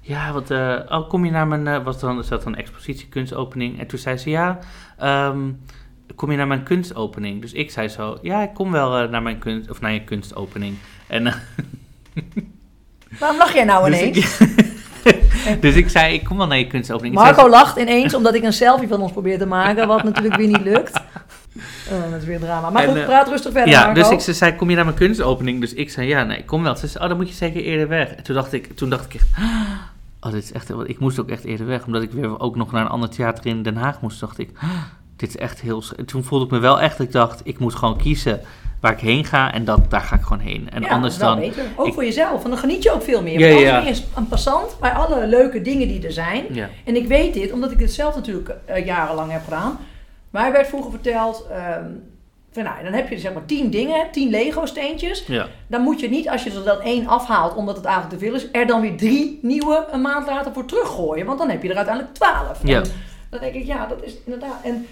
ja, 0.01 0.31
wat, 0.33 0.51
eh, 0.51 0.75
oh, 0.89 1.09
kom 1.09 1.25
je 1.25 1.31
naar 1.31 1.47
mijn... 1.47 1.83
was 1.83 1.99
dan, 1.99 2.19
is 2.19 2.27
dat 2.27 2.45
een 2.45 2.55
expositie, 2.55 3.07
kunstopening? 3.07 3.79
En 3.79 3.87
toen 3.87 3.99
zei 3.99 4.17
ze, 4.17 4.29
ja, 4.29 4.59
ehm, 4.97 5.39
kom 6.15 6.31
je 6.31 6.37
naar 6.37 6.47
mijn 6.47 6.63
kunstopening? 6.63 7.41
Dus 7.41 7.53
ik 7.53 7.71
zei 7.71 7.87
zo, 7.87 8.17
ja, 8.21 8.41
ik 8.43 8.53
kom 8.53 8.71
wel 8.71 9.07
naar 9.09 9.21
mijn 9.21 9.39
kunst... 9.39 9.69
Of 9.69 9.81
naar 9.81 9.93
je 9.93 10.03
kunstopening. 10.03 10.75
En... 11.07 11.23
Waarom 13.19 13.37
lach 13.37 13.53
jij 13.53 13.63
nou 13.63 13.89
dus, 13.89 13.99
ineens? 14.01 14.39
ik, 14.39 14.47
dus 15.61 15.75
ik 15.75 15.89
zei, 15.89 16.13
ik 16.13 16.23
kom 16.23 16.37
wel 16.37 16.47
naar 16.47 16.57
je 16.57 16.67
kunstopening. 16.67 17.19
Zei 17.19 17.25
Marco 17.25 17.49
lacht 17.49 17.77
ineens 17.77 18.13
omdat 18.13 18.33
ik 18.33 18.43
een 18.43 18.53
selfie 18.53 18.87
van 18.87 19.01
ons 19.01 19.11
probeer 19.11 19.37
te 19.37 19.45
maken, 19.45 19.87
wat 19.87 20.03
natuurlijk 20.03 20.35
weer 20.35 20.47
niet 20.47 20.63
lukt. 20.63 21.01
Oh, 21.91 22.11
dat 22.11 22.21
is 22.21 22.27
weer 22.27 22.39
drama. 22.39 22.69
Maar 22.69 22.83
En, 22.83 22.89
goed, 22.89 22.97
eh, 22.97 23.05
praat 23.05 23.27
rustig 23.27 23.51
verder, 23.51 23.69
Ja, 23.69 23.85
Marco. 23.85 24.01
dus 24.01 24.09
ik 24.09 24.19
ze 24.19 24.33
zei, 24.33 24.55
kom 24.55 24.69
je 24.69 24.75
naar 24.75 24.85
mijn 24.85 24.97
kunstopening? 24.97 25.61
Dus 25.61 25.73
ik 25.73 25.89
zei, 25.89 26.07
ja, 26.07 26.23
nee, 26.23 26.37
ik 26.37 26.45
kom 26.45 26.63
wel. 26.63 26.75
Ze 26.75 26.87
zei, 26.87 27.03
oh, 27.03 27.09
dan 27.09 27.17
moet 27.17 27.29
je 27.29 27.35
zeker 27.35 27.61
eerder 27.61 27.87
weg. 27.87 28.09
En 28.09 28.23
toen 28.23 28.35
dacht 28.35 28.53
ik, 28.53 28.75
toen 28.75 28.89
dacht 28.89 29.05
ik 29.05 29.13
echt, 29.13 29.27
oh, 30.21 30.31
dit 30.31 30.43
is 30.43 30.51
echt, 30.51 30.69
ik 30.85 30.99
moest 30.99 31.19
ook 31.19 31.29
echt 31.29 31.43
eerder 31.43 31.65
weg. 31.65 31.85
Omdat 31.85 32.01
ik 32.01 32.11
weer 32.11 32.39
ook 32.39 32.55
nog 32.55 32.71
naar 32.71 32.81
een 32.81 32.91
ander 32.91 33.09
theater 33.09 33.45
in 33.45 33.63
Den 33.63 33.75
Haag 33.75 34.01
moest, 34.01 34.19
dacht 34.19 34.39
ik, 34.39 34.49
dit 35.15 35.29
is 35.29 35.37
echt 35.37 35.61
heel... 35.61 35.83
toen 36.05 36.23
voelde 36.23 36.45
ik 36.45 36.51
me 36.51 36.59
wel 36.59 36.81
echt, 36.81 36.99
ik 36.99 37.11
dacht, 37.11 37.41
ik 37.43 37.59
moet 37.59 37.75
gewoon 37.75 37.97
kiezen. 37.97 38.41
Waar 38.79 38.91
ik 38.91 38.99
heen 38.99 39.25
ga 39.25 39.53
en 39.53 39.65
dat, 39.65 39.91
daar 39.91 40.01
ga 40.01 40.15
ik 40.15 40.21
gewoon 40.21 40.39
heen. 40.39 40.69
En 40.71 40.81
ja, 40.81 40.89
anders 40.89 41.17
dan... 41.17 41.39
beter. 41.39 41.63
Ook 41.75 41.87
ik- 41.87 41.93
voor 41.93 42.03
jezelf, 42.05 42.29
want 42.31 42.43
dan 42.43 42.57
geniet 42.57 42.83
je 42.83 42.91
ook 42.91 43.03
veel 43.03 43.21
meer. 43.21 43.39
Ja, 43.39 43.47
ja. 43.81 43.93
een 44.15 44.27
passant 44.27 44.75
bij 44.79 44.91
alle 44.91 45.27
leuke 45.27 45.61
dingen 45.61 45.87
die 45.87 46.05
er 46.05 46.11
zijn. 46.11 46.45
Ja, 46.51 46.69
En 46.85 46.95
ik 46.95 47.07
weet 47.07 47.33
dit, 47.33 47.51
omdat 47.51 47.71
ik 47.71 47.77
dit 47.77 47.93
zelf 47.93 48.15
natuurlijk 48.15 48.51
eh, 48.65 48.85
jarenlang 48.85 49.31
heb 49.31 49.43
gedaan. 49.43 49.79
Mij 50.29 50.51
werd 50.51 50.67
vroeger 50.67 50.91
verteld, 50.91 51.45
ehm, 51.51 51.85
van, 52.51 52.63
nou, 52.63 52.83
dan 52.83 52.93
heb 52.93 53.09
je 53.09 53.19
zeg 53.19 53.33
maar 53.33 53.45
tien 53.45 53.69
dingen, 53.69 54.07
tien 54.11 54.29
Lego 54.29 54.65
steentjes. 54.65 55.23
ja, 55.27 55.47
Dan 55.67 55.81
moet 55.81 55.99
je 55.99 56.09
niet, 56.09 56.29
als 56.29 56.43
je 56.43 56.51
er 56.51 56.63
dan 56.63 56.81
één 56.81 57.07
afhaalt 57.07 57.55
omdat 57.55 57.75
het 57.75 57.85
eigenlijk 57.85 58.19
te 58.19 58.25
veel 58.25 58.35
is, 58.35 58.47
er 58.51 58.67
dan 58.67 58.81
weer 58.81 58.97
drie 58.97 59.39
nieuwe 59.41 59.87
een 59.91 60.01
maand 60.01 60.25
later 60.27 60.53
voor 60.53 60.65
teruggooien. 60.65 61.25
Want 61.25 61.39
dan 61.39 61.49
heb 61.49 61.63
je 61.63 61.69
er 61.69 61.75
uiteindelijk 61.75 62.15
twaalf. 62.15 62.59
Ja. 62.63 62.81
Dan 63.29 63.39
denk 63.39 63.53
ik, 63.53 63.65
ja, 63.65 63.85
dat 63.85 64.03
is 64.03 64.13
inderdaad. 64.25 64.59
En 64.63 64.87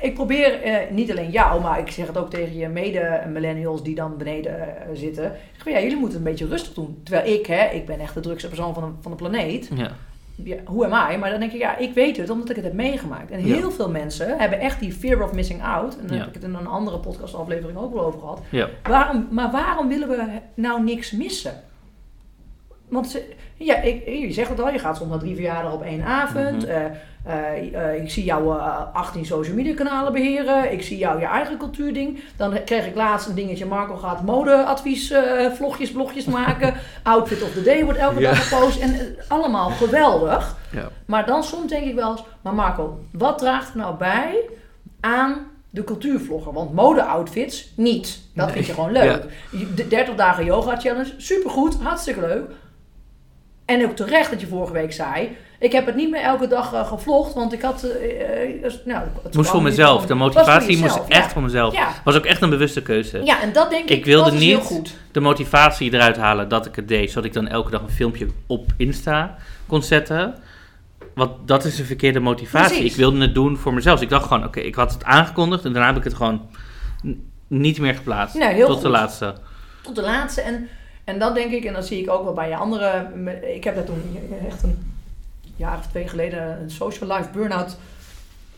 ik 0.00 0.14
probeer 0.14 0.62
eh, 0.62 0.90
niet 0.90 1.10
alleen 1.10 1.30
jou, 1.30 1.62
maar 1.62 1.78
ik 1.78 1.90
zeg 1.90 2.06
het 2.06 2.18
ook 2.18 2.30
tegen 2.30 2.56
je 2.56 2.68
mede-millennials 2.68 3.82
die 3.82 3.94
dan 3.94 4.16
beneden 4.16 4.58
eh, 4.60 4.88
zitten. 4.94 5.24
Ik 5.24 5.62
zeg, 5.64 5.72
ja, 5.72 5.80
jullie 5.80 5.96
moeten 5.96 6.18
een 6.18 6.24
beetje 6.24 6.46
rustig 6.46 6.74
doen. 6.74 7.00
Terwijl 7.04 7.34
ik, 7.38 7.46
hè, 7.46 7.64
ik 7.70 7.86
ben 7.86 7.98
echt 8.00 8.14
de 8.14 8.20
drukste 8.20 8.48
persoon 8.48 8.74
van 8.74 8.82
de, 8.82 8.88
van 9.00 9.10
de 9.10 9.16
planeet. 9.16 9.70
ja. 9.74 9.90
Ja, 10.44 10.56
hoe 10.64 10.86
am 10.86 11.12
I? 11.12 11.16
Maar 11.16 11.30
dan 11.30 11.40
denk 11.40 11.52
ik, 11.52 11.60
ja, 11.60 11.76
ik 11.76 11.92
weet 11.94 12.16
het 12.16 12.30
omdat 12.30 12.50
ik 12.50 12.56
het 12.56 12.64
heb 12.64 12.74
meegemaakt. 12.74 13.30
En 13.30 13.46
Ja. 13.46 13.54
heel 13.54 13.70
veel 13.70 13.90
mensen 13.90 14.38
hebben 14.38 14.60
echt 14.60 14.80
die 14.80 14.92
fear 14.92 15.22
of 15.22 15.32
missing 15.32 15.62
out. 15.62 15.98
En 15.98 16.06
daar 16.06 16.18
heb 16.18 16.26
ik 16.28 16.34
het 16.34 16.42
in 16.42 16.54
een 16.54 16.66
andere 16.66 16.98
podcastaflevering 16.98 17.78
ook 17.78 17.92
wel 17.94 18.04
over 18.04 18.20
gehad. 18.20 18.40
ja. 18.50 18.68
Waarom, 18.82 19.28
maar 19.30 19.50
waarom 19.50 19.88
willen 19.88 20.08
we 20.08 20.24
nou 20.54 20.82
niks 20.82 21.10
missen? 21.12 21.52
Want 22.94 23.10
ze- 23.10 23.32
ja, 23.56 23.76
ik, 23.76 24.06
je 24.08 24.32
zegt 24.32 24.48
het 24.48 24.60
al, 24.60 24.70
je 24.70 24.78
gaat 24.78 25.06
naar 25.08 25.18
drie 25.18 25.34
verjaardagen 25.34 25.72
op 25.72 25.82
één 25.82 26.04
avond. 26.04 26.62
Mhm. 26.62 26.70
Eh, 26.70 26.84
eh, 27.24 27.74
eh, 27.94 28.02
ik 28.02 28.10
zie 28.10 28.24
jou 28.24 28.58
eh, 28.58 28.76
18 28.92 29.26
social 29.26 29.56
media 29.56 29.74
kanalen 29.74 30.12
beheren. 30.12 30.72
Ik 30.72 30.82
zie 30.82 30.98
jou 30.98 31.20
je 31.20 31.26
eigen 31.26 31.56
cultuurding. 31.58 32.20
Dan 32.36 32.64
kreeg 32.64 32.86
ik 32.86 32.94
laatst 32.94 33.28
een 33.28 33.34
dingetje. 33.34 33.66
Marco 33.66 33.96
gaat 33.96 34.22
modeadvies, 34.22 35.10
eh, 35.10 35.50
vlogjes, 35.52 35.90
blogjes 35.92 36.24
maken. 36.24 36.74
Outfit 37.02 37.42
of 37.42 37.52
the 37.52 37.62
day 37.62 37.84
wordt 37.84 37.98
elke 37.98 38.20
Ja. 38.20 38.30
dag 38.30 38.48
gepost. 38.48 38.80
En 38.80 38.94
eh, 38.94 39.00
allemaal 39.28 39.70
geweldig. 39.70 40.56
ja. 40.72 40.88
Maar 41.06 41.26
dan 41.26 41.44
soms 41.44 41.70
denk 41.70 41.84
ik 41.86 41.94
wel 41.94 42.10
eens, 42.10 42.24
maar 42.42 42.54
Marco, 42.54 42.98
wat 43.12 43.38
draagt 43.38 43.70
er 43.70 43.76
nou 43.78 43.96
bij 43.96 44.34
aan 45.00 45.36
de 45.70 45.84
cultuurvlogger? 45.84 46.52
Want 46.52 46.72
mode-outfits 46.74 47.72
niet. 47.76 48.20
Dat 48.34 48.50
vind 48.50 48.66
je 48.66 48.72
gewoon 48.72 48.92
leuk. 48.92 49.22
De 49.76 49.88
30 49.88 50.14
dagen 50.14 50.44
yoga 50.44 50.76
challenge, 50.80 51.12
supergoed, 51.16 51.76
hartstikke 51.82 52.20
leuk. 52.20 52.50
En 53.64 53.84
ook 53.84 53.96
terecht 53.96 54.30
dat 54.30 54.40
je 54.40 54.46
vorige 54.46 54.72
week 54.72 54.92
zei, 54.92 55.36
ik 55.58 55.72
heb 55.72 55.86
het 55.86 55.94
niet 55.94 56.10
meer 56.10 56.20
elke 56.22 56.46
dag 56.46 56.72
eh, 56.72 56.88
gevlogd, 56.88 57.34
want 57.34 57.52
ik 57.52 57.62
had... 57.62 57.82
eh, 57.82 58.42
eh, 58.54 58.62
dus, 58.62 58.78
nou, 58.84 59.04
het 59.22 59.34
moest 59.34 59.50
voor 59.50 59.62
mezelf. 59.62 59.98
van- 59.98 60.08
De 60.08 60.14
motivatie 60.14 60.78
moest 60.78 61.00
echt 61.08 61.32
voor 61.32 61.42
mezelf. 61.42 61.74
Ja. 61.74 61.88
was 62.04 62.16
ook 62.16 62.24
echt 62.24 62.42
een 62.42 62.50
bewuste 62.50 62.82
keuze. 62.82 63.22
Ja, 63.24 63.40
en 63.42 63.52
dat 63.52 63.70
denk 63.70 63.88
ik, 63.88 63.96
Ik 63.96 64.04
wilde 64.04 64.32
niet- 64.32 64.58
goed. 64.58 64.94
De 65.12 65.20
motivatie 65.20 65.92
eruit 65.94 66.16
halen 66.16 66.48
dat 66.48 66.66
ik 66.66 66.76
het 66.76 66.88
deed, 66.88 67.08
zodat 67.10 67.24
ik 67.24 67.32
dan 67.32 67.48
elke 67.48 67.70
dag 67.70 67.80
een 67.82 67.90
filmpje 67.90 68.26
op 68.46 68.66
Insta 68.76 69.36
kon 69.66 69.82
zetten. 69.82 70.34
Want 71.14 71.30
dat 71.48 71.64
is 71.64 71.78
een 71.78 71.84
verkeerde 71.84 72.20
motivatie. 72.20 72.68
Precies. 72.76 72.90
Ik 72.92 72.96
wilde 72.98 73.20
het 73.20 73.34
doen 73.34 73.56
voor 73.56 73.74
mezelf. 73.74 73.94
Dus 73.94 74.04
ik 74.04 74.10
dacht 74.12 74.26
gewoon, 74.26 74.44
oké, 74.44 74.60
ik 74.60 74.74
had 74.74 74.92
het 74.92 75.04
aangekondigd 75.04 75.64
en 75.64 75.72
daarna 75.72 75.88
heb 75.88 75.96
ik 75.98 76.04
het 76.04 76.14
gewoon 76.14 76.48
niet 77.46 77.78
meer 77.78 77.94
geplaatst. 77.94 78.38
Heel 78.38 78.66
tot 78.66 78.82
de 78.82 78.88
laatste. 78.88 79.34
Tot 79.82 79.94
de 79.94 80.02
laatste. 80.02 80.40
En, 80.40 80.68
en 81.04 81.18
dat 81.18 81.34
denk 81.34 81.52
ik, 81.52 81.64
en 81.64 81.72
dat 81.72 81.86
zie 81.86 82.00
ik 82.00 82.10
ook 82.10 82.24
wel 82.24 82.32
bij 82.32 82.48
je 82.48 82.56
andere. 82.56 83.08
Ik 83.54 83.64
heb 83.64 83.74
daar 83.74 83.84
toen 83.84 84.18
echt 84.48 84.62
een 84.62 84.92
jaar 85.56 85.78
of 85.78 85.86
twee 85.86 86.08
geleden 86.08 86.60
een 86.60 86.70
social 86.70 87.16
life 87.16 87.30
burn-out 87.32 87.76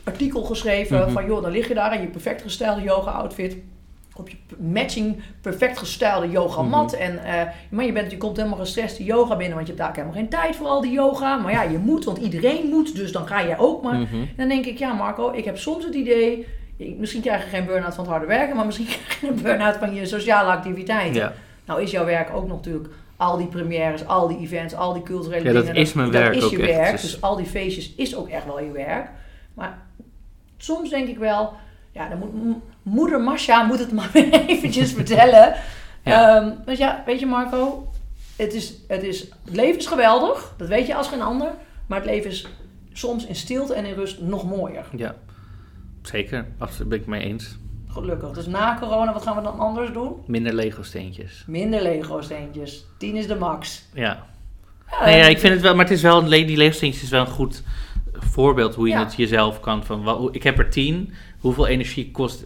artikel 0.04 0.42
geschreven. 0.42 0.98
Mhm. 0.98 1.10
Van 1.10 1.26
joh, 1.26 1.42
dan 1.42 1.50
lig 1.50 1.68
je 1.68 1.74
daar 1.74 1.94
in 1.94 2.00
je 2.00 2.06
perfect 2.06 2.42
gestelde 2.42 2.82
yoga 2.82 3.10
outfit. 3.10 3.56
Op 4.16 4.28
je 4.28 4.36
matching 4.58 5.22
perfect 5.40 5.78
gestelde 5.78 6.30
yoga 6.30 6.62
mat. 6.62 6.92
Mhm. 6.92 7.00
En 7.00 7.24
eh, 7.24 7.52
maar 7.70 7.84
je, 7.84 7.92
bent, 7.92 8.10
je 8.10 8.16
komt 8.16 8.36
helemaal 8.36 8.58
gestrest 8.58 8.96
die 8.96 9.06
yoga 9.06 9.36
binnen. 9.36 9.54
Want 9.54 9.66
je 9.66 9.72
hebt 9.72 9.86
daar 9.86 9.94
helemaal 9.94 10.20
geen 10.20 10.28
tijd 10.28 10.56
voor 10.56 10.66
al 10.66 10.80
die 10.80 10.92
yoga. 10.92 11.36
Maar 11.36 11.52
ja, 11.52 11.62
je 11.62 11.78
moet, 11.78 12.04
want 12.04 12.18
iedereen 12.18 12.68
moet. 12.68 12.96
Dus 12.96 13.12
dan 13.12 13.26
ga 13.26 13.44
jij 13.46 13.58
ook 13.58 13.82
maar. 13.82 13.98
Mhm. 13.98 14.14
En 14.14 14.34
dan 14.36 14.48
denk 14.48 14.66
ik, 14.66 14.78
ja 14.78 14.92
Marco, 14.92 15.32
ik 15.32 15.44
heb 15.44 15.58
soms 15.58 15.84
het 15.84 15.94
idee... 15.94 16.46
Misschien 16.98 17.22
krijg 17.22 17.44
je 17.44 17.50
geen 17.50 17.66
burn-out 17.66 17.94
van 17.94 18.04
het 18.04 18.12
harde 18.12 18.26
werken... 18.26 18.56
maar 18.56 18.66
misschien 18.66 18.86
krijg 18.92 19.20
je 19.20 19.26
een 19.26 19.42
burn-out 19.42 19.76
van 19.76 19.94
je 19.94 20.06
sociale 20.06 20.50
activiteiten. 20.50 21.20
Ja. 21.20 21.32
Nou 21.66 21.82
is 21.82 21.90
jouw 21.90 22.04
werk 22.04 22.30
ook 22.34 22.46
nog 22.46 22.56
natuurlijk 22.56 22.88
al 23.16 23.36
die 23.36 23.46
premières, 23.46 24.06
al 24.06 24.28
die 24.28 24.38
events, 24.38 24.74
al 24.74 24.92
die 24.92 25.02
culturele 25.02 25.44
Ja, 25.44 25.52
dat 25.52 25.64
dingen. 25.66 25.80
is 25.80 25.92
mijn 25.92 26.10
werk 26.10 26.26
Dat 26.34 26.36
is 26.36 26.44
ook 26.44 26.50
je 26.50 26.58
echt. 26.66 26.76
werk, 26.78 26.90
Dus- 26.92 27.02
dus 27.02 27.20
al 27.20 27.36
die 27.36 27.46
feestjes 27.46 27.94
is 27.94 28.16
ook 28.16 28.28
echt 28.28 28.44
wel 28.44 28.60
je 28.60 28.70
werk. 28.70 29.08
Maar 29.54 29.78
soms 30.56 30.90
denk 30.90 31.08
ik 31.08 31.18
wel... 31.18 31.52
Ja, 31.92 32.08
dan 32.08 32.18
moet 32.18 32.56
moeder 32.82 33.20
Masha 33.20 33.62
moet 33.62 33.78
het 33.78 33.92
maar 33.98 34.10
weer 34.12 34.32
eventjes 34.46 34.92
vertellen. 35.00 35.54
Ja. 36.04 36.36
Ehm, 36.36 36.52
want 36.64 36.78
ja, 36.78 37.02
weet 37.06 37.20
je 37.20 37.26
Marco... 37.26 37.90
Het, 38.36 38.54
is, 38.54 38.74
het, 38.88 39.02
is, 39.02 39.20
het 39.44 39.56
leven 39.56 39.78
is 39.78 39.86
geweldig. 39.86 40.54
Dat 40.56 40.68
weet 40.68 40.86
je 40.86 40.94
als 40.94 41.08
geen 41.08 41.22
ander. 41.22 41.52
Maar 41.86 41.98
het 42.00 42.10
leven 42.10 42.30
is 42.30 42.46
soms 42.92 43.26
in 43.26 43.34
stilte 43.36 43.74
en 43.74 43.84
in 43.84 43.94
rust 43.94 44.20
nog 44.20 44.44
mooier. 44.44 44.86
ja, 44.96 45.14
zeker. 46.02 46.46
Absoluut 46.58 46.88
ben 46.88 46.98
ik 47.00 47.06
mee 47.06 47.22
eens. 47.22 47.56
Gelukkig. 47.96 48.30
Dus 48.30 48.46
na 48.46 48.76
corona, 48.80 49.12
wat 49.12 49.22
gaan 49.22 49.36
we 49.36 49.42
dan 49.42 49.58
anders 49.58 49.92
doen? 49.92 50.12
Minder 50.26 50.52
Lego 50.54 50.82
steentjes. 50.82 51.44
Minder 51.46 51.82
Lego 51.82 52.20
steentjes. 52.20 52.84
10 52.98 53.16
is 53.16 53.26
de 53.26 53.34
max. 53.36 53.84
Ja. 53.94 54.26
Ja, 54.90 55.04
Nee, 55.04 55.16
ja, 55.18 55.24
ik 55.26 55.38
vind 55.38 55.52
het 55.52 55.62
wel, 55.62 55.74
maar 55.74 55.84
het 55.84 55.94
is 55.94 56.02
wel, 56.02 56.24
die 56.24 56.56
Lego 56.56 56.72
steentjes 56.76 57.02
is 57.02 57.08
wel 57.10 57.20
een 57.20 57.26
goed 57.26 57.62
voorbeeld 58.12 58.74
hoe 58.74 58.86
je 58.88 58.92
Ja. 58.94 59.04
het 59.04 59.14
jezelf 59.14 59.60
kan. 59.60 59.84
Van, 59.84 60.04
wel, 60.04 60.28
ik 60.34 60.42
heb 60.42 60.58
er 60.58 60.70
tien, 60.70 61.12
hoeveel 61.38 61.66
energie 61.66 62.10
kost 62.10 62.44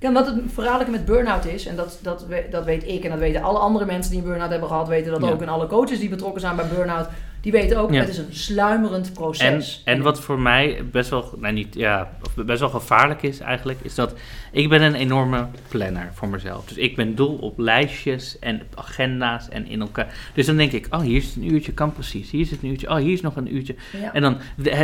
Ja, 0.00 0.12
wat 0.12 0.26
het 0.26 0.42
verhaallijke 0.46 0.90
met 0.90 1.04
burn-out 1.04 1.44
is, 1.44 1.66
en 1.66 1.76
dat, 1.76 1.98
dat, 2.02 2.26
dat 2.50 2.64
weet 2.64 2.88
ik 2.88 3.04
en 3.04 3.10
dat 3.10 3.18
weten 3.18 3.42
alle 3.42 3.58
andere 3.58 3.84
mensen 3.84 4.10
die 4.12 4.20
een 4.20 4.26
burn-out 4.26 4.50
hebben 4.50 4.68
gehad, 4.68 4.88
weten 4.88 5.12
dat 5.12 5.22
Ja. 5.22 5.30
ook. 5.30 5.42
En 5.42 5.48
alle 5.48 5.66
coaches 5.66 5.98
die 5.98 6.08
betrokken 6.08 6.40
zijn 6.40 6.56
bij 6.56 6.68
burn-out, 6.68 7.08
die 7.40 7.52
weten 7.52 7.76
ook, 7.78 7.92
Ja. 7.92 8.00
het 8.00 8.08
is 8.08 8.18
een 8.18 8.34
sluimerend 8.34 9.06
En, 9.06 9.12
proces. 9.12 9.82
en 9.84 10.02
wat 10.02 10.20
voor 10.20 10.38
mij 10.38 10.84
best 10.90 11.10
wel, 11.10 11.34
nou 11.40 11.52
niet, 11.54 11.74
ja, 11.74 12.10
best 12.34 12.60
wel 12.60 12.68
gevaarlijk 12.68 13.22
is 13.22 13.40
eigenlijk, 13.40 13.78
is 13.82 13.94
dat 13.94 14.14
ik 14.52 14.68
ben 14.68 14.82
een 14.82 14.94
enorme 14.94 15.46
planner 15.68 16.10
voor 16.12 16.28
mezelf. 16.28 16.64
Dus 16.64 16.76
ik 16.76 16.96
ben 16.96 17.14
dol 17.14 17.36
op 17.36 17.58
lijstjes 17.58 18.38
en 18.38 18.62
agenda's 18.74 19.48
en 19.48 19.66
in 19.66 19.80
elkaar. 19.80 20.14
Dus 20.34 20.46
dan 20.46 20.56
denk 20.56 20.72
ik, 20.72 20.86
oh 20.90 21.00
hier 21.00 21.16
is 21.16 21.24
het 21.26 21.36
een 21.36 21.52
uurtje, 21.52 21.72
kan 21.72 21.92
precies. 21.92 22.30
Hier 22.30 22.40
is 22.40 22.50
het 22.50 22.62
een 22.62 22.68
uurtje, 22.68 22.88
oh 22.90 22.96
hier 22.96 23.12
is 23.12 23.20
nog 23.20 23.36
een 23.36 23.54
uurtje. 23.54 23.74
Ja. 24.00 24.12
En 24.12 24.22
dan, 24.22 24.38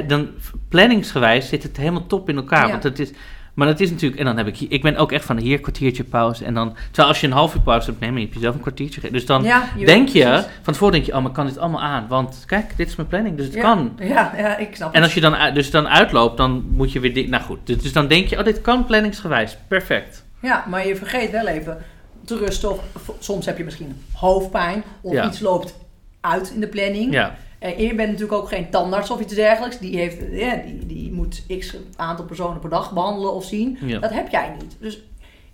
dan 0.06 0.28
planningsgewijs 0.68 1.48
zit 1.48 1.62
het 1.62 1.76
helemaal 1.76 2.06
top 2.06 2.28
in 2.28 2.36
elkaar. 2.36 2.64
Ja. 2.64 2.70
Want 2.70 2.82
het 2.82 2.98
is, 2.98 3.10
maar 3.54 3.66
het 3.68 3.80
is 3.80 3.90
natuurlijk, 3.90 4.20
en 4.20 4.26
dan 4.26 4.36
heb 4.36 4.46
ik, 4.46 4.56
hier- 4.56 4.72
ik 4.72 4.82
ben 4.82 4.96
ook 4.96 5.12
echt 5.12 5.24
van 5.24 5.38
hier 5.38 5.54
een 5.56 5.60
kwartiertje 5.62 6.04
pauze. 6.04 6.44
En 6.44 6.54
dan, 6.54 6.74
terwijl 6.86 7.08
als 7.08 7.20
je 7.20 7.26
een 7.26 7.32
half 7.32 7.54
uur 7.54 7.60
pauze 7.60 7.86
hebt, 7.90 8.00
nee, 8.00 8.10
maar 8.12 8.20
je 8.20 8.28
jezelf 8.32 8.54
een 8.54 8.60
kwartiertje 8.60 8.94
gegeven. 8.94 9.16
Dus 9.16 9.26
dan 9.26 9.42
Ja, 9.42 9.68
je 9.76 9.86
denk 9.86 10.08
je, 10.08 10.22
precies. 10.24 10.46
van 10.62 10.72
tevoren 10.72 10.92
denk 10.94 11.06
je, 11.06 11.14
oh 11.14 11.22
maar 11.22 11.32
kan 11.32 11.46
dit 11.46 11.58
allemaal 11.58 11.80
aan? 11.80 12.06
Want 12.08 12.42
kijk, 12.46 12.76
dit 12.76 12.88
is 12.88 12.96
mijn 12.96 13.08
planning, 13.08 13.36
dus 13.36 13.46
het 13.46 13.54
ja. 13.54 13.60
kan. 13.60 13.92
Ja, 13.98 14.32
ja, 14.36 14.56
ik 14.56 14.76
snap 14.76 14.94
En 14.94 15.02
als 15.02 15.14
je 15.14 15.20
dan, 15.20 15.54
dus 15.54 15.70
dan 15.70 15.88
uitloopt, 15.88 16.36
dan 16.36 16.64
moet 16.70 16.92
je 16.92 17.00
weer... 17.00 17.14
di- 17.14 17.26
Nou 17.28 17.42
goed, 17.42 17.58
dus 17.64 17.78
dus 17.82 17.92
dan 17.92 18.06
denk 18.08 18.26
je, 18.28 18.38
oh, 18.38 18.44
dit 18.44 18.60
kan 18.60 18.84
planningsgewijs. 18.86 19.56
Perfect. 19.68 20.24
Ja, 20.40 20.64
maar 20.68 20.86
je 20.86 20.96
vergeet 20.96 21.30
wel 21.30 21.46
even 21.46 21.78
te 22.24 22.36
rusten. 22.36 22.70
Of, 22.70 22.80
of 23.08 23.14
soms 23.18 23.46
heb 23.46 23.58
je 23.58 23.64
misschien 23.64 24.02
hoofdpijn, 24.12 24.82
of 25.00 25.12
Ja. 25.12 25.26
iets 25.26 25.40
loopt 25.40 25.74
uit 26.20 26.52
in 26.54 26.60
de 26.60 26.66
planning. 26.68 27.12
Ja, 27.12 27.34
En 27.62 27.82
je 27.82 27.94
bent 27.94 28.08
natuurlijk 28.10 28.32
ook 28.42 28.48
geen 28.48 28.70
tandarts 28.70 29.10
of 29.10 29.20
iets 29.20 29.34
dergelijks. 29.34 29.78
Die, 29.78 29.96
heeft, 29.96 30.16
ja, 30.30 30.56
die, 30.56 30.86
die 30.86 31.12
moet 31.12 31.42
x 31.58 31.76
aantal 31.96 32.24
personen 32.24 32.58
per 32.60 32.70
dag 32.70 32.92
behandelen 32.92 33.32
of 33.34 33.44
zien. 33.44 33.78
Ja. 33.80 33.98
Dat 33.98 34.10
heb 34.12 34.28
jij 34.28 34.54
niet. 34.60 34.76
Dus 34.80 35.02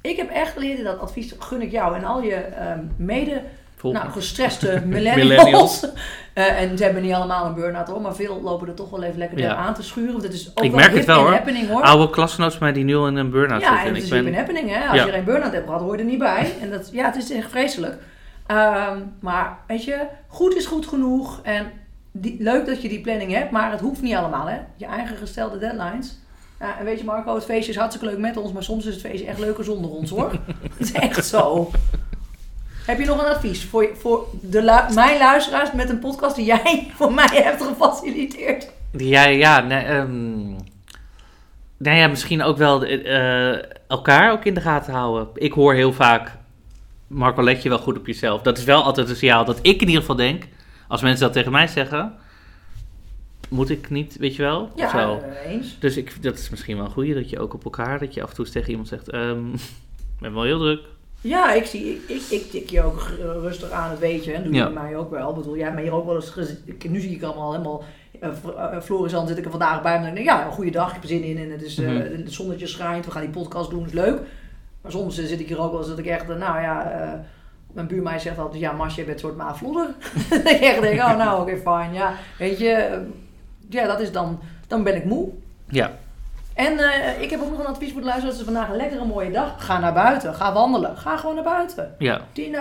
ik 0.01 0.17
heb 0.17 0.31
echt 0.31 0.53
geleerd, 0.53 0.85
dat 0.85 0.99
advies 0.99 1.35
gun 1.39 1.63
ik 1.63 1.71
jou 1.71 1.97
en 1.97 2.05
al 2.05 2.23
je 2.23 2.35
ehm, 2.35 2.81
mede 2.97 3.43
nou, 3.83 4.11
gestreste 4.11 4.83
millennials. 4.87 5.87
Eh, 6.33 6.61
en 6.63 6.77
ze 6.79 6.85
hebben 6.85 7.03
niet 7.03 7.13
allemaal 7.13 7.47
een 7.47 7.55
burn-out 7.55 7.89
hoor, 7.89 8.01
maar 8.01 8.15
veel 8.15 8.41
lopen 8.43 8.69
er 8.69 8.75
toch 8.75 8.91
wel 8.91 9.03
even 9.03 9.19
lekker 9.19 9.39
Ja. 9.39 9.55
aan 9.55 9.75
te 9.75 9.83
schuren. 9.83 10.11
Want 10.13 10.23
het 10.23 10.33
is 10.33 10.51
ook 10.55 10.65
Ik 10.65 10.71
wel 10.71 10.81
merk 10.81 10.95
het 10.95 11.05
wel, 11.05 11.21
hoor. 11.21 11.31
happening 11.33 11.69
hoor. 11.69 11.83
Oude 11.83 12.11
klasgenoten 12.11 12.59
van 12.59 12.67
mij 12.67 12.73
die 12.77 12.85
nu 12.85 12.97
al 12.97 13.07
in 13.07 13.17
een 13.17 13.31
burn-out 13.31 13.61
Ja, 13.61 13.67
zitten. 13.69 13.87
en 13.89 13.89
En 13.89 13.95
het 13.95 13.97
ik 13.97 14.03
is 14.03 14.09
ben, 14.11 14.19
hip 14.19 14.27
and 14.29 14.37
happening 14.37 14.71
hè. 14.77 14.89
Als 14.89 14.99
Ja. 14.99 15.07
je 15.07 15.13
geen 15.13 15.25
burn-out 15.25 15.53
hebt 15.53 15.65
gehad, 15.67 15.81
hoor 15.81 15.93
je 15.93 15.99
er 15.99 16.09
niet 16.09 16.19
bij. 16.19 16.53
En 16.61 16.71
dat, 16.71 16.89
ja, 16.93 17.05
het 17.05 17.17
is 17.17 17.31
echt 17.33 17.51
vreselijk. 17.51 17.99
Ehm, 18.47 18.99
maar 19.21 19.59
weet 19.67 19.85
je, 19.85 19.99
goed 20.27 20.57
is 20.57 20.67
goed 20.67 20.87
genoeg. 20.87 21.41
En 21.43 21.67
die, 22.21 22.37
leuk 22.39 22.67
dat 22.67 22.83
je 22.83 22.89
die 22.89 23.01
planning 23.01 23.33
hebt, 23.33 23.51
maar 23.51 23.71
het 23.71 23.81
hoeft 23.81 24.03
niet 24.03 24.15
allemaal 24.15 24.47
hè. 24.47 24.59
Je 24.77 24.87
eigen 24.87 25.17
gestelde 25.17 25.59
deadlines. 25.59 26.19
Ja, 26.61 26.79
en 26.79 26.85
weet 26.85 26.99
je 26.99 27.05
Marco, 27.05 27.35
het 27.35 27.45
feestje 27.45 27.71
is 27.73 27.79
hartstikke 27.79 28.11
leuk 28.15 28.19
met 28.21 28.37
ons, 28.37 28.53
maar 28.53 28.63
soms 28.63 28.87
is 28.87 28.95
het 28.95 29.03
feestje 29.03 29.27
echt 29.27 29.39
leuker 29.39 29.65
zonder 29.65 29.91
ons 29.91 30.11
hoor. 30.11 30.31
Het 30.77 30.81
is 30.81 30.93
echt 30.93 31.27
zo. 31.27 31.71
Heb 32.87 32.99
je 32.99 33.05
nog 33.05 33.19
een 33.19 33.35
advies 33.35 33.65
voor, 33.65 33.89
voor 33.99 34.27
de 34.41 34.63
lu- 34.63 34.95
mijn 34.95 35.19
luisteraars 35.19 35.73
met 35.73 35.89
een 35.91 35.99
podcast 35.99 36.37
die 36.37 36.45
jij 36.45 36.87
voor 36.97 37.13
mij 37.13 37.29
hebt 37.43 37.63
gefaciliteerd? 37.63 38.71
Ja, 38.93 39.25
ja, 39.27 39.61
nee, 39.61 39.85
ehm, 39.85 40.47
nou 41.77 41.97
ja, 41.97 42.07
misschien 42.07 42.43
ook 42.43 42.57
wel 42.57 42.85
eh, 42.85 43.59
elkaar 43.89 44.33
ook 44.33 44.45
in 44.45 44.55
de 44.55 44.61
gaten 44.61 44.93
houden. 44.93 45.29
Ik 45.35 45.53
hoor 45.53 45.75
heel 45.75 45.93
vaak, 45.93 46.37
Marco, 47.07 47.43
let 47.43 47.63
je 47.63 47.69
wel 47.69 47.79
goed 47.79 47.99
op 47.99 48.07
jezelf. 48.07 48.43
Dat 48.43 48.59
is 48.59 48.65
wel 48.65 48.83
altijd 48.83 49.09
een 49.09 49.17
signaal 49.17 49.45
dat 49.45 49.59
ik 49.63 49.81
in 49.81 49.87
ieder 49.87 50.01
geval 50.01 50.17
denk, 50.17 50.45
als 50.89 51.03
mensen 51.03 51.21
dat 51.25 51.33
tegen 51.33 51.53
mij 51.53 51.67
zeggen, 51.67 52.13
moet 53.49 53.71
ik 53.71 53.91
niet, 53.91 54.17
weet 54.17 54.37
je 54.37 54.43
wel? 54.43 54.71
Ja, 54.77 54.91
Zo. 54.91 55.19
eh, 55.19 55.51
eens. 55.53 55.77
Dus 55.79 55.97
ik, 55.97 56.23
dat 56.23 56.39
is 56.39 56.51
misschien 56.51 56.77
wel 56.77 56.85
een 56.85 56.91
goeie, 56.91 57.15
dat 57.15 57.31
je 57.31 57.39
ook 57.39 57.55
op 57.55 57.65
elkaar, 57.65 57.99
dat 57.99 58.15
je 58.15 58.23
af 58.23 58.29
en 58.29 58.35
toe 58.35 58.45
eens 58.45 58.55
tegen 58.55 58.71
iemand 58.71 58.89
zegt, 58.89 59.09
ehm, 59.11 59.53
ik 59.53 59.61
ben 60.21 60.35
wel 60.35 60.43
heel 60.43 60.59
druk, 60.59 60.81
Ja, 61.21 61.53
ik, 61.53 61.65
zie, 61.65 61.95
ik, 61.95 62.01
ik, 62.09 62.23
ik 62.31 62.51
tik 62.51 62.71
je 62.71 62.83
ook 62.83 63.07
rustig 63.19 63.71
aan, 63.71 63.91
het 63.91 63.99
weet 63.99 64.25
je. 64.25 64.33
En 64.33 64.43
doe 64.43 64.53
je 64.53 64.59
Ja. 64.59 64.65
bij 64.73 64.83
mij 64.83 64.97
ook 64.97 65.11
wel. 65.11 65.29
Ik 65.31 65.35
bedoel, 65.37 65.55
jij 65.55 65.63
hebt 65.63 65.75
mij 65.75 65.85
hier 65.85 65.93
ook 65.95 66.07
wel 66.07 66.15
eens 66.15 66.31
gezien. 66.31 66.59
Nu 66.89 67.01
zie 67.01 67.11
ik 67.15 67.23
allemaal 67.23 67.53
helemaal... 67.53 67.85
Uh, 68.23 68.81
Floris, 68.81 69.13
zit 69.27 69.39
ik 69.39 69.45
er 69.45 69.51
vandaag 69.51 69.83
bij. 69.83 69.95
En 69.95 70.03
dan 70.03 70.15
denk 70.15 70.27
ik, 70.27 70.33
ja, 70.33 70.47
een 70.47 70.53
goede 70.53 70.71
dag, 70.71 70.87
ik 70.89 70.93
heb 70.95 71.03
er 71.03 71.09
zin 71.09 71.23
in. 71.23 71.39
En 71.39 71.51
het, 71.51 71.63
is, 71.63 71.79
eh, 71.79 71.97
het 71.97 72.33
zonnetje 72.33 72.67
schijnt, 72.67 73.05
we 73.05 73.11
gaan 73.11 73.21
die 73.23 73.31
podcast 73.31 73.71
doen, 73.71 73.87
is 73.87 73.93
leuk. 73.93 74.21
Maar 74.83 74.93
soms 74.93 75.19
eh, 75.19 75.25
zit 75.27 75.41
ik 75.41 75.49
hier 75.49 75.61
ook 75.61 75.71
wel 75.71 75.81
eens 75.81 75.89
dat 75.89 75.99
ik 75.99 76.07
echt, 76.07 76.31
eh, 76.31 76.37
nou 76.37 76.61
ja... 76.61 77.25
eh, 77.69 77.75
mijn 77.75 77.87
buurmeisje 77.87 78.29
zegt 78.29 78.39
altijd, 78.39 78.61
ja, 78.61 78.73
Masje, 78.73 79.01
je 79.01 79.07
bent 79.07 79.23
een 79.23 79.29
soort 79.29 79.37
maaflodder. 79.37 79.87
dat 80.31 80.39
ik 80.39 80.61
echt 80.61 80.81
denk, 80.81 81.01
oh 81.01 81.17
nou, 81.17 81.41
oké, 81.41 81.57
fijn, 81.57 81.93
ja. 81.93 82.13
Weet 82.39 82.59
je, 82.59 82.71
eh, 82.71 82.99
ja, 83.69 83.87
dat 83.87 84.01
is 84.01 84.13
dan... 84.13 84.41
Dan 84.67 84.83
ben 84.83 84.97
ik 84.97 85.05
moe. 85.05 85.29
Ja, 85.69 85.91
En 86.55 86.79
eh, 86.79 87.23
ik 87.23 87.31
heb 87.31 87.41
ook 87.41 87.51
nog 87.51 87.59
een 87.59 87.67
advies 87.67 87.93
voor 87.93 88.01
de 88.01 88.07
luisteraars. 88.07 88.39
Het 88.39 88.47
is 88.47 88.53
vandaag 88.53 88.71
een 88.71 88.77
lekkere 88.77 89.05
mooie 89.05 89.31
dag. 89.31 89.65
Ga 89.65 89.79
naar 89.79 89.93
buiten. 89.93 90.35
Ga 90.35 90.53
wandelen. 90.53 90.97
Ga 90.97 91.17
gewoon 91.17 91.35
naar 91.35 91.45
buiten. 91.45 91.95
ja. 91.99 92.21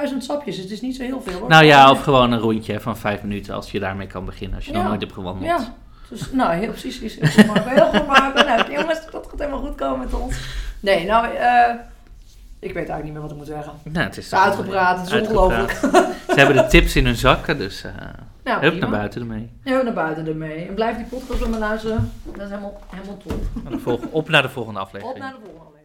10.000 0.10 0.17
sapjes. 0.17 0.58
Het 0.58 0.72
is 0.72 0.82
niet 0.82 0.96
zo 0.96 1.04
heel 1.04 1.22
veel 1.22 1.39
hoor. 1.39 1.50
Nou 1.50 1.65
ja, 1.65 1.91
of 1.91 2.02
gewoon 2.02 2.32
een 2.32 2.39
rondje 2.39 2.80
van 2.80 2.98
vijf 2.98 3.22
minuten 3.22 3.54
als 3.54 3.72
je 3.72 3.80
daarmee 3.80 4.08
kan 4.08 4.26
beginnen. 4.26 4.56
Als 4.56 4.65
je 4.65 4.72
nog 4.72 4.84
nooit 4.84 5.02
hebt 5.02 5.13
gewandeld. 5.13 5.46
Ja. 5.46 5.74
Dus, 6.10 6.32
nou, 6.32 6.54
heel 6.54 6.70
precies. 6.70 7.00
Is, 7.00 7.20
het 7.20 7.48
maar 7.48 7.70
heel 7.70 7.86
goed 7.86 8.08
maken. 8.08 8.46
Nou, 8.46 8.72
jongens, 8.72 9.12
dat 9.12 9.28
gaat 9.30 9.39
helemaal 9.39 9.62
goed 9.62 9.76
komen 9.76 10.00
met 10.00 10.13
ons. 10.13 10.38
Nee, 10.80 11.06
nou, 11.06 11.36
eh, 11.36 11.74
ik 12.67 12.73
weet 12.73 12.89
eigenlijk 12.89 13.03
niet 13.03 13.13
meer 13.13 13.21
wat 13.21 13.32
ik 13.32 13.38
moet 13.38 13.47
zeggen. 13.47 13.73
Nou, 13.84 14.06
het 14.06 14.17
is 14.17 14.25
is 14.25 14.34
uitgepraat. 14.34 14.99
Het 14.99 15.08
is 15.08 15.19
ongelooflijk. 15.21 15.71
Ze 16.27 16.34
hebben 16.36 16.56
de 16.56 16.67
tips 16.67 16.95
in 16.95 17.06
hun 17.06 17.15
zakken, 17.15 17.58
dus 17.58 17.84
eh 17.84 17.91
Nou, 18.43 18.62
hup 18.62 18.80
naar 18.80 18.89
buiten 18.89 19.21
ermee. 19.21 19.49
Ja, 19.63 19.82
naar 19.82 19.93
buiten 19.93 20.27
ermee. 20.27 20.67
En 20.67 20.73
blijf 20.73 20.95
die 20.97 21.06
podcast 21.06 21.47
me 21.47 21.58
luisteren. 21.58 22.12
Dat 22.23 22.41
is 22.41 22.49
helemaal, 22.49 22.82
helemaal 22.89 23.17
top. 23.84 24.08
Op 24.12 24.30
naar 24.30 24.41
de 24.41 24.49
volgende 24.49 24.80
aflevering. 24.80 25.15
Op 25.15 25.21
naar 25.21 25.32
de 25.32 25.39
volgende. 25.45 25.77